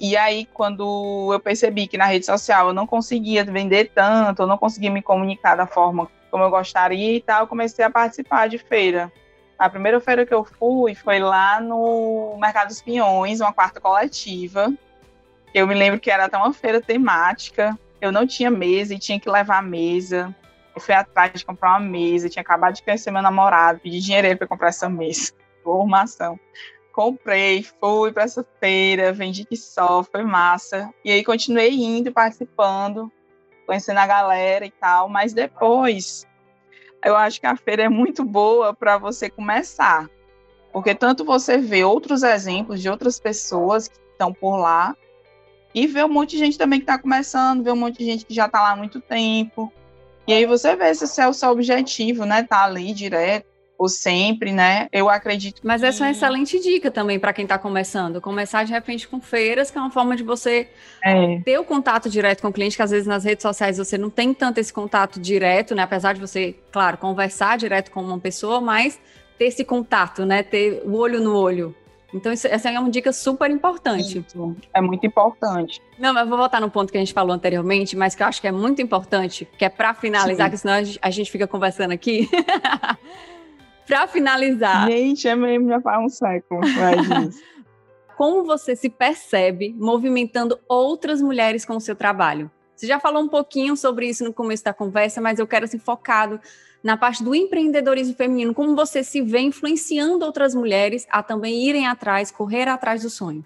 E 0.00 0.16
aí, 0.16 0.46
quando 0.52 1.30
eu 1.32 1.38
percebi 1.38 1.86
que 1.86 1.96
na 1.96 2.06
rede 2.06 2.26
social 2.26 2.68
eu 2.68 2.74
não 2.74 2.88
conseguia 2.88 3.44
vender 3.44 3.92
tanto, 3.94 4.42
eu 4.42 4.46
não 4.48 4.58
conseguia 4.58 4.90
me 4.90 5.00
comunicar 5.00 5.54
da 5.54 5.66
forma 5.66 6.10
como 6.28 6.42
eu 6.42 6.50
gostaria 6.50 7.16
e 7.16 7.20
tal, 7.20 7.42
eu 7.42 7.46
comecei 7.46 7.84
a 7.84 7.90
participar 7.90 8.48
de 8.48 8.58
feira. 8.58 9.12
A 9.56 9.70
primeira 9.70 10.00
feira 10.00 10.26
que 10.26 10.34
eu 10.34 10.44
fui 10.44 10.94
foi 10.96 11.20
lá 11.20 11.60
no 11.60 12.36
Mercado 12.40 12.68
dos 12.68 12.82
Pinhões, 12.82 13.40
uma 13.40 13.52
quarta 13.52 13.80
coletiva. 13.80 14.72
Eu 15.54 15.68
me 15.68 15.74
lembro 15.74 16.00
que 16.00 16.10
era 16.10 16.24
até 16.24 16.36
uma 16.36 16.52
feira 16.52 16.80
temática 16.80 17.78
eu 18.00 18.12
não 18.12 18.26
tinha 18.26 18.50
mesa 18.50 18.94
e 18.94 18.98
tinha 18.98 19.18
que 19.18 19.30
levar 19.30 19.58
a 19.58 19.62
mesa. 19.62 20.34
Eu 20.74 20.80
fui 20.80 20.94
atrás 20.94 21.32
de 21.32 21.44
comprar 21.44 21.70
uma 21.70 21.80
mesa, 21.80 22.28
tinha 22.28 22.42
acabado 22.42 22.74
de 22.74 22.82
conhecer 22.82 23.10
meu 23.10 23.22
namorado, 23.22 23.80
pedi 23.80 24.00
dinheiro 24.00 24.36
para 24.36 24.46
comprar 24.46 24.68
essa 24.68 24.88
mesa. 24.88 25.32
Formação. 25.64 26.38
Comprei, 26.92 27.62
fui 27.62 28.12
para 28.12 28.24
essa 28.24 28.44
feira, 28.58 29.12
vendi 29.12 29.44
que 29.44 29.56
só, 29.56 30.02
foi 30.02 30.24
massa. 30.24 30.92
E 31.04 31.12
aí 31.12 31.24
continuei 31.24 31.72
indo, 31.72 32.12
participando, 32.12 33.10
conhecendo 33.66 33.98
a 33.98 34.06
galera 34.06 34.64
e 34.66 34.70
tal. 34.70 35.08
Mas 35.08 35.32
depois, 35.32 36.26
eu 37.04 37.16
acho 37.16 37.40
que 37.40 37.46
a 37.46 37.56
feira 37.56 37.84
é 37.84 37.88
muito 37.88 38.24
boa 38.24 38.74
para 38.74 38.98
você 38.98 39.30
começar. 39.30 40.08
Porque 40.72 40.94
tanto 40.94 41.24
você 41.24 41.58
vê 41.58 41.84
outros 41.84 42.22
exemplos 42.22 42.80
de 42.80 42.88
outras 42.88 43.18
pessoas 43.18 43.88
que 43.88 43.98
estão 44.12 44.32
por 44.32 44.56
lá, 44.56 44.96
e 45.74 45.86
ver 45.86 46.04
um 46.04 46.08
monte 46.08 46.30
de 46.30 46.38
gente 46.38 46.58
também 46.58 46.78
que 46.78 46.84
está 46.84 46.98
começando, 46.98 47.62
ver 47.62 47.72
um 47.72 47.76
monte 47.76 47.98
de 47.98 48.04
gente 48.04 48.24
que 48.24 48.34
já 48.34 48.46
está 48.46 48.60
lá 48.60 48.72
há 48.72 48.76
muito 48.76 49.00
tempo. 49.00 49.72
E 50.26 50.32
aí 50.32 50.44
você 50.44 50.76
vê 50.76 50.94
se 50.94 51.04
esse 51.04 51.20
é 51.20 51.28
o 51.28 51.32
seu 51.32 51.50
objetivo, 51.50 52.24
né? 52.24 52.42
Tá 52.42 52.64
ali 52.64 52.92
direto 52.92 53.46
ou 53.78 53.88
sempre, 53.88 54.52
né? 54.52 54.88
Eu 54.92 55.08
acredito. 55.08 55.60
Mas 55.64 55.80
que... 55.80 55.86
essa 55.86 56.04
é 56.04 56.06
uma 56.08 56.10
excelente 56.10 56.58
dica 56.58 56.90
também 56.90 57.18
para 57.18 57.32
quem 57.32 57.44
está 57.44 57.56
começando. 57.56 58.20
Começar 58.20 58.64
de 58.64 58.72
repente 58.72 59.06
com 59.06 59.20
feiras, 59.20 59.70
que 59.70 59.78
é 59.78 59.80
uma 59.80 59.90
forma 59.90 60.16
de 60.16 60.24
você 60.24 60.68
é. 61.02 61.38
ter 61.40 61.58
o 61.58 61.64
contato 61.64 62.10
direto 62.10 62.42
com 62.42 62.48
o 62.48 62.52
cliente, 62.52 62.76
que 62.76 62.82
às 62.82 62.90
vezes 62.90 63.06
nas 63.06 63.24
redes 63.24 63.42
sociais 63.42 63.78
você 63.78 63.96
não 63.96 64.10
tem 64.10 64.34
tanto 64.34 64.58
esse 64.58 64.72
contato 64.72 65.20
direto, 65.20 65.74
né? 65.74 65.82
Apesar 65.82 66.12
de 66.12 66.20
você, 66.20 66.56
claro, 66.72 66.98
conversar 66.98 67.56
direto 67.56 67.92
com 67.92 68.02
uma 68.02 68.18
pessoa, 68.18 68.60
mas 68.60 68.98
ter 69.38 69.46
esse 69.46 69.64
contato, 69.64 70.26
né? 70.26 70.42
Ter 70.42 70.82
o 70.84 70.96
olho 70.96 71.20
no 71.20 71.36
olho. 71.36 71.74
Então, 72.12 72.32
isso, 72.32 72.46
essa 72.46 72.70
é 72.70 72.78
uma 72.78 72.90
dica 72.90 73.12
super 73.12 73.50
importante. 73.50 74.18
Isso, 74.18 74.56
é 74.72 74.80
muito 74.80 75.06
importante. 75.06 75.80
Não, 75.98 76.14
mas 76.14 76.26
vou 76.26 76.38
voltar 76.38 76.60
no 76.60 76.70
ponto 76.70 76.90
que 76.90 76.96
a 76.96 77.00
gente 77.00 77.12
falou 77.12 77.34
anteriormente, 77.34 77.96
mas 77.96 78.14
que 78.14 78.22
eu 78.22 78.26
acho 78.26 78.40
que 78.40 78.48
é 78.48 78.52
muito 78.52 78.80
importante, 78.80 79.46
que 79.58 79.64
é 79.64 79.68
para 79.68 79.92
finalizar, 79.92 80.46
Sim. 80.46 80.50
que 80.50 80.58
senão 80.58 80.74
a 80.74 80.82
gente, 80.82 80.98
a 81.02 81.10
gente 81.10 81.30
fica 81.30 81.46
conversando 81.46 81.92
aqui. 81.92 82.28
para 83.86 84.06
finalizar. 84.06 84.90
Gente, 84.90 85.28
é 85.28 85.36
mesmo, 85.36 85.68
já 85.68 85.80
faz 85.80 86.04
um 86.04 86.08
século. 86.08 86.60
Como 88.16 88.44
você 88.44 88.74
se 88.74 88.88
percebe 88.88 89.74
movimentando 89.78 90.58
outras 90.66 91.20
mulheres 91.22 91.64
com 91.64 91.76
o 91.76 91.80
seu 91.80 91.94
trabalho? 91.94 92.50
Você 92.74 92.86
já 92.86 92.98
falou 92.98 93.22
um 93.22 93.28
pouquinho 93.28 93.76
sobre 93.76 94.08
isso 94.08 94.24
no 94.24 94.32
começo 94.32 94.64
da 94.64 94.72
conversa, 94.72 95.20
mas 95.20 95.38
eu 95.38 95.46
quero 95.46 95.64
assim 95.64 95.78
focado 95.78 96.40
na 96.82 96.96
parte 96.96 97.22
do 97.22 97.34
empreendedorismo 97.34 98.14
feminino, 98.14 98.54
como 98.54 98.76
você 98.76 99.02
se 99.02 99.20
vê 99.20 99.40
influenciando 99.40 100.24
outras 100.24 100.54
mulheres 100.54 101.06
a 101.10 101.22
também 101.22 101.66
irem 101.68 101.86
atrás, 101.86 102.30
correr 102.30 102.68
atrás 102.68 103.02
do 103.02 103.10
sonho. 103.10 103.44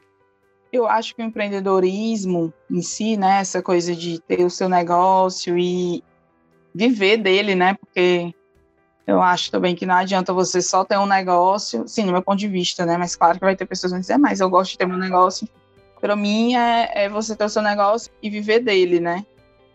Eu 0.73 0.87
acho 0.87 1.15
que 1.15 1.23
o 1.23 1.25
empreendedorismo 1.25 2.53
em 2.71 2.81
si, 2.81 3.17
né, 3.17 3.41
essa 3.41 3.63
coisa 3.63 3.95
de 3.95 4.21
ter 4.21 4.45
o 4.45 4.51
seu 4.51 4.69
negócio 4.69 5.59
e 5.59 6.03
viver 6.75 7.19
dele, 7.19 7.55
né, 7.55 7.75
porque 7.75 8.35
eu 9.07 9.21
acho 9.21 9.51
também 9.51 9.75
que 9.75 9.85
não 9.85 9.95
adianta 9.95 10.33
você 10.33 10.63
só 10.63 10.85
ter 10.85 10.99
um 10.99 11.07
negócio, 11.07 11.87
sim, 11.87 12.05
no 12.05 12.13
meu 12.13 12.23
ponto 12.23 12.39
de 12.39 12.49
vista, 12.49 12.87
né, 12.87 12.97
mas 12.97 13.15
claro 13.15 13.39
que 13.39 13.45
vai 13.45 13.57
ter 13.57 13.67
pessoas 13.67 13.93
que 13.93 13.95
vão 13.95 14.01
dizer, 14.01 14.19
mas 14.19 14.41
eu 14.41 14.49
gosto 14.49 14.73
de 14.73 14.79
ter 14.79 14.87
meu 14.87 14.97
negócio. 14.97 15.49
Para 16.01 16.17
mim 16.17 16.57
é, 16.57 17.05
é 17.05 17.09
você 17.09 17.37
ter 17.37 17.45
o 17.45 17.49
seu 17.49 17.63
negócio 17.63 18.11
e 18.23 18.29
viver 18.29 18.61
dele, 18.61 18.99
né? 18.99 19.25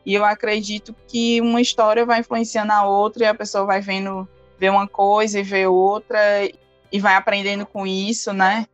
E 0.08 0.14
eu 0.14 0.24
acredito 0.24 0.96
que 1.06 1.42
uma 1.42 1.60
história 1.60 2.06
vai 2.06 2.22
influenciando 2.22 2.72
a 2.72 2.88
outra 2.88 3.26
e 3.26 3.28
a 3.28 3.36
pessoa 3.36 3.66
vai 3.66 3.82
vendo, 3.82 4.26
ver 4.58 4.70
uma 4.70 4.88
coisa 4.88 5.38
e 5.38 5.44
ver 5.44 5.68
outra 5.68 6.18
e 6.90 6.98
vai 6.98 7.16
aprendendo 7.16 7.66
com 7.66 7.86
isso, 7.86 8.32
né? 8.32 8.66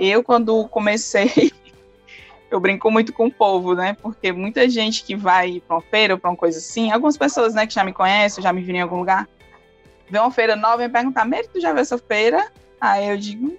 Eu, 0.00 0.24
quando 0.24 0.66
comecei, 0.66 1.52
eu 2.50 2.58
brinco 2.58 2.90
muito 2.90 3.12
com 3.12 3.28
o 3.28 3.32
povo, 3.32 3.72
né? 3.72 3.96
Porque 4.02 4.32
muita 4.32 4.68
gente 4.68 5.04
que 5.04 5.14
vai 5.14 5.62
para 5.64 5.76
uma 5.76 5.80
feira 5.80 6.14
ou 6.14 6.18
para 6.18 6.30
uma 6.30 6.36
coisa 6.36 6.58
assim, 6.58 6.90
algumas 6.90 7.16
pessoas, 7.16 7.54
né, 7.54 7.68
que 7.68 7.74
já 7.74 7.84
me 7.84 7.92
conhecem, 7.92 8.42
já 8.42 8.52
me 8.52 8.60
viram 8.60 8.80
em 8.80 8.82
algum 8.82 8.96
lugar, 8.96 9.28
vê 10.08 10.18
uma 10.18 10.32
feira 10.32 10.56
nova 10.56 10.82
e 10.82 10.88
me 10.88 10.92
perguntar, 10.92 11.24
Mary, 11.24 11.46
tu 11.46 11.60
já 11.60 11.72
viu 11.72 11.82
essa 11.82 11.98
feira? 11.98 12.50
Aí 12.80 13.10
eu 13.10 13.16
digo, 13.16 13.56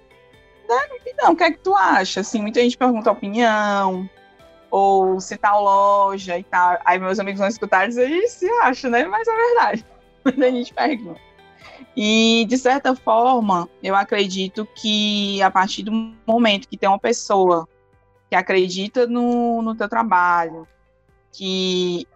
não, 1.16 1.32
o 1.32 1.36
que 1.36 1.44
é 1.44 1.50
que 1.50 1.60
tu 1.60 1.74
acha? 1.74 2.20
Assim, 2.20 2.42
muita 2.42 2.60
gente 2.60 2.76
pergunta 2.76 3.10
opinião, 3.10 4.06
ou 4.72 5.20
se 5.20 5.36
tal 5.36 5.62
loja 5.62 6.38
e 6.38 6.42
tal. 6.42 6.78
Aí 6.82 6.98
meus 6.98 7.20
amigos 7.20 7.38
vão 7.38 7.48
escutar 7.48 7.84
e 7.84 7.88
dizer, 7.88 8.08
isso, 8.08 8.46
acho, 8.62 8.88
né? 8.88 9.04
Mas 9.04 9.28
é 9.28 9.36
verdade. 9.36 9.86
Muita 10.24 10.50
gente 10.50 10.72
pergunta. 10.72 11.20
E, 11.94 12.46
de 12.48 12.56
certa 12.56 12.96
forma, 12.96 13.68
eu 13.82 13.94
acredito 13.94 14.66
que 14.74 15.42
a 15.42 15.50
partir 15.50 15.82
do 15.82 15.92
momento 16.26 16.66
que 16.66 16.78
tem 16.78 16.88
uma 16.88 16.98
pessoa 16.98 17.68
que 18.30 18.34
acredita 18.34 19.06
no, 19.06 19.60
no 19.60 19.74
teu 19.74 19.90
trabalho, 19.90 20.66
que, 21.30 22.06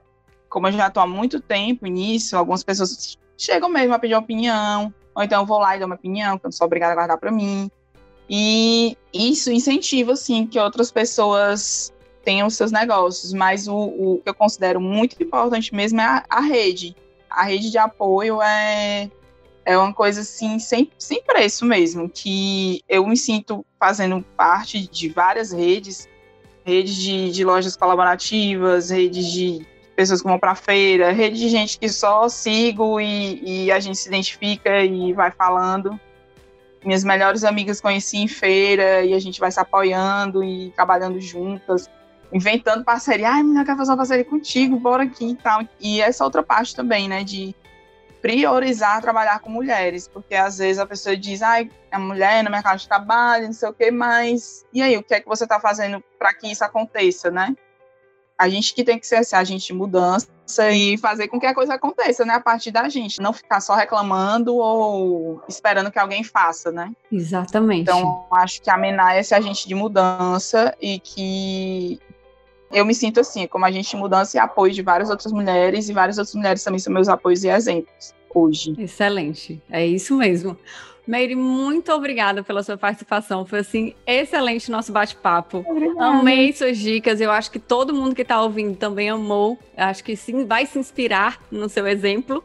como 0.49 0.69
eu 0.69 0.73
já 0.73 0.87
estou 0.87 1.03
há 1.03 1.07
muito 1.07 1.40
tempo 1.40 1.85
nisso, 1.85 2.38
algumas 2.38 2.64
pessoas 2.64 3.19
chegam 3.37 3.69
mesmo 3.69 3.92
a 3.92 3.99
pedir 3.99 4.14
opinião, 4.14 4.95
ou 5.14 5.23
então 5.23 5.42
eu 5.42 5.47
vou 5.47 5.59
lá 5.59 5.77
e 5.77 5.79
dou 5.79 5.87
uma 5.87 5.95
opinião, 5.95 6.38
que 6.38 6.47
eu 6.47 6.49
não 6.49 6.53
sou 6.53 6.66
obrigada 6.66 6.92
a 6.92 6.97
guardar 6.97 7.19
para 7.19 7.31
mim. 7.31 7.71
E 8.31 8.97
isso 9.12 9.53
incentiva, 9.53 10.12
assim, 10.12 10.47
que 10.47 10.59
outras 10.59 10.90
pessoas 10.90 11.92
tenham 12.26 12.50
seus 12.50 12.72
negócios, 12.72 13.32
mas 13.32 13.68
o, 13.68 13.76
o 13.76 14.20
que 14.20 14.28
eu 14.28 14.34
considero 14.34 14.80
muito 14.80 15.14
importante 15.22 15.72
mesmo 15.72 16.00
é 16.00 16.04
a, 16.04 16.24
a, 16.28 16.40
rede. 16.40 16.96
A 17.30 17.44
rede 17.44 17.70
de 17.70 17.78
apoio 17.78 18.42
é, 18.42 19.08
é 19.64 19.78
uma 19.78 19.92
coisa 19.92 20.22
assim, 20.22 20.58
sem, 20.58 20.90
sem 20.98 21.22
preço 21.22 21.64
mesmo, 21.64 22.10
que 22.10 22.82
eu 22.88 23.06
me 23.06 23.16
sinto 23.16 23.64
fazendo 23.78 24.26
parte 24.36 24.88
de 24.88 25.08
várias 25.08 25.52
redes, 25.52 26.08
redes 26.64 26.96
de, 26.96 27.30
de 27.30 27.44
lojas 27.44 27.76
colaborativas, 27.76 28.90
redes 28.90 29.30
de 29.30 29.64
pessoas 29.94 30.20
que 30.20 30.26
vão 30.26 30.36
para 30.36 30.56
feira, 30.56 31.12
rede 31.12 31.38
de 31.38 31.48
gente 31.48 31.78
que 31.78 31.88
só 31.88 32.28
sigo 32.28 33.00
e, 33.00 33.66
e 33.66 33.70
a 33.70 33.78
gente 33.78 33.98
se 33.98 34.08
identifica 34.08 34.84
e 34.84 35.12
vai 35.12 35.30
falando 35.30 35.98
minhas 36.84 37.02
melhores 37.02 37.42
amigas 37.42 37.80
conheci 37.80 38.18
em 38.18 38.28
feira 38.28 39.04
e 39.04 39.12
a 39.12 39.18
gente 39.18 39.40
vai 39.40 39.50
se 39.50 39.58
apoiando 39.58 40.44
e 40.44 40.70
trabalhando 40.70 41.20
juntas 41.20 41.90
inventando 42.32 42.84
parceria. 42.84 43.30
Ai, 43.30 43.42
menina, 43.42 43.64
quero 43.64 43.78
fazer 43.78 43.90
uma 43.90 43.96
parceria 43.96 44.24
contigo, 44.24 44.78
bora 44.78 45.04
aqui 45.04 45.30
e 45.30 45.36
tal. 45.36 45.62
E 45.80 46.00
essa 46.00 46.24
outra 46.24 46.42
parte 46.42 46.74
também, 46.74 47.08
né, 47.08 47.24
de 47.24 47.54
priorizar 48.20 49.00
trabalhar 49.00 49.38
com 49.38 49.50
mulheres, 49.50 50.08
porque 50.08 50.34
às 50.34 50.58
vezes 50.58 50.78
a 50.80 50.86
pessoa 50.86 51.16
diz, 51.16 51.42
ai, 51.42 51.70
é 51.92 51.98
mulher 51.98 52.42
no 52.42 52.50
mercado 52.50 52.78
de 52.78 52.88
trabalho, 52.88 53.46
não 53.46 53.52
sei 53.52 53.68
o 53.68 53.72
quê, 53.72 53.90
mas 53.90 54.64
e 54.72 54.82
aí, 54.82 54.96
o 54.96 55.02
que 55.02 55.14
é 55.14 55.20
que 55.20 55.28
você 55.28 55.44
está 55.44 55.60
fazendo 55.60 56.02
para 56.18 56.34
que 56.34 56.50
isso 56.50 56.64
aconteça, 56.64 57.30
né? 57.30 57.54
A 58.38 58.48
gente 58.48 58.74
que 58.74 58.84
tem 58.84 58.98
que 58.98 59.06
ser 59.06 59.16
assim, 59.16 59.36
a 59.36 59.44
gente 59.44 59.68
de 59.68 59.72
mudança 59.72 60.28
e 60.70 60.98
fazer 60.98 61.28
com 61.28 61.40
que 61.40 61.46
a 61.46 61.54
coisa 61.54 61.74
aconteça, 61.74 62.24
né? 62.24 62.34
A 62.34 62.40
partir 62.40 62.70
da 62.70 62.86
gente. 62.88 63.18
Não 63.20 63.32
ficar 63.32 63.60
só 63.60 63.74
reclamando 63.74 64.56
ou 64.56 65.42
esperando 65.48 65.90
que 65.90 65.98
alguém 65.98 66.22
faça, 66.22 66.70
né? 66.70 66.92
Exatamente. 67.10 67.82
Então, 67.82 68.26
acho 68.32 68.60
que 68.60 68.68
a 68.68 68.76
MENA 68.76 69.14
é 69.14 69.20
esse 69.20 69.34
agente 69.34 69.66
de 69.66 69.74
mudança 69.74 70.76
e 70.80 70.98
que 70.98 71.98
eu 72.72 72.85
me 72.85 72.94
sinto 72.94 73.20
assim, 73.20 73.46
como 73.46 73.64
agente 73.64 73.90
de 73.90 73.96
mudança 73.96 74.37
e 74.37 74.40
apoio 74.40 74.72
de 74.72 74.83
várias 74.83 75.11
outras 75.11 75.33
mulheres, 75.33 75.88
e 75.88 75.92
várias 75.92 76.18
outras 76.18 76.35
mulheres 76.35 76.62
também 76.62 76.79
são 76.79 76.92
meus 76.92 77.09
apoios 77.09 77.44
e 77.44 77.48
exemplos 77.48 78.14
hoje. 78.35 78.74
Excelente, 78.79 79.62
é 79.70 79.87
isso 79.87 80.16
mesmo. 80.16 80.57
Meire, 81.07 81.37
muito 81.37 81.92
obrigada 81.92 82.42
pela 82.42 82.64
sua 82.64 82.76
participação. 82.76 83.46
Foi 83.46 83.61
assim 83.61 83.94
excelente 84.05 84.70
nosso 84.70 84.90
bate-papo. 84.90 85.64
Amei 86.00 86.52
suas 86.52 86.76
dicas. 86.76 87.20
Eu 87.20 87.31
acho 87.31 87.48
que 87.50 87.61
todo 87.61 87.94
mundo 87.94 88.14
que 88.14 88.22
está 88.22 88.42
ouvindo 88.42 88.76
também 88.76 89.09
amou. 89.09 89.57
Eu 89.76 89.85
acho 89.85 90.02
que 90.02 90.16
sim, 90.16 90.44
vai 90.44 90.66
se 90.66 90.79
inspirar 90.79 91.40
no 91.48 91.68
seu 91.68 91.87
exemplo. 91.87 92.42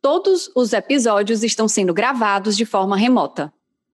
Todos 0.00 0.50
os 0.56 0.72
episódios 0.72 1.44
estão 1.44 1.68
sendo 1.68 1.92
gravados 1.92 2.56
de 2.56 2.64
forma 2.64 2.96
remota. 2.96 3.52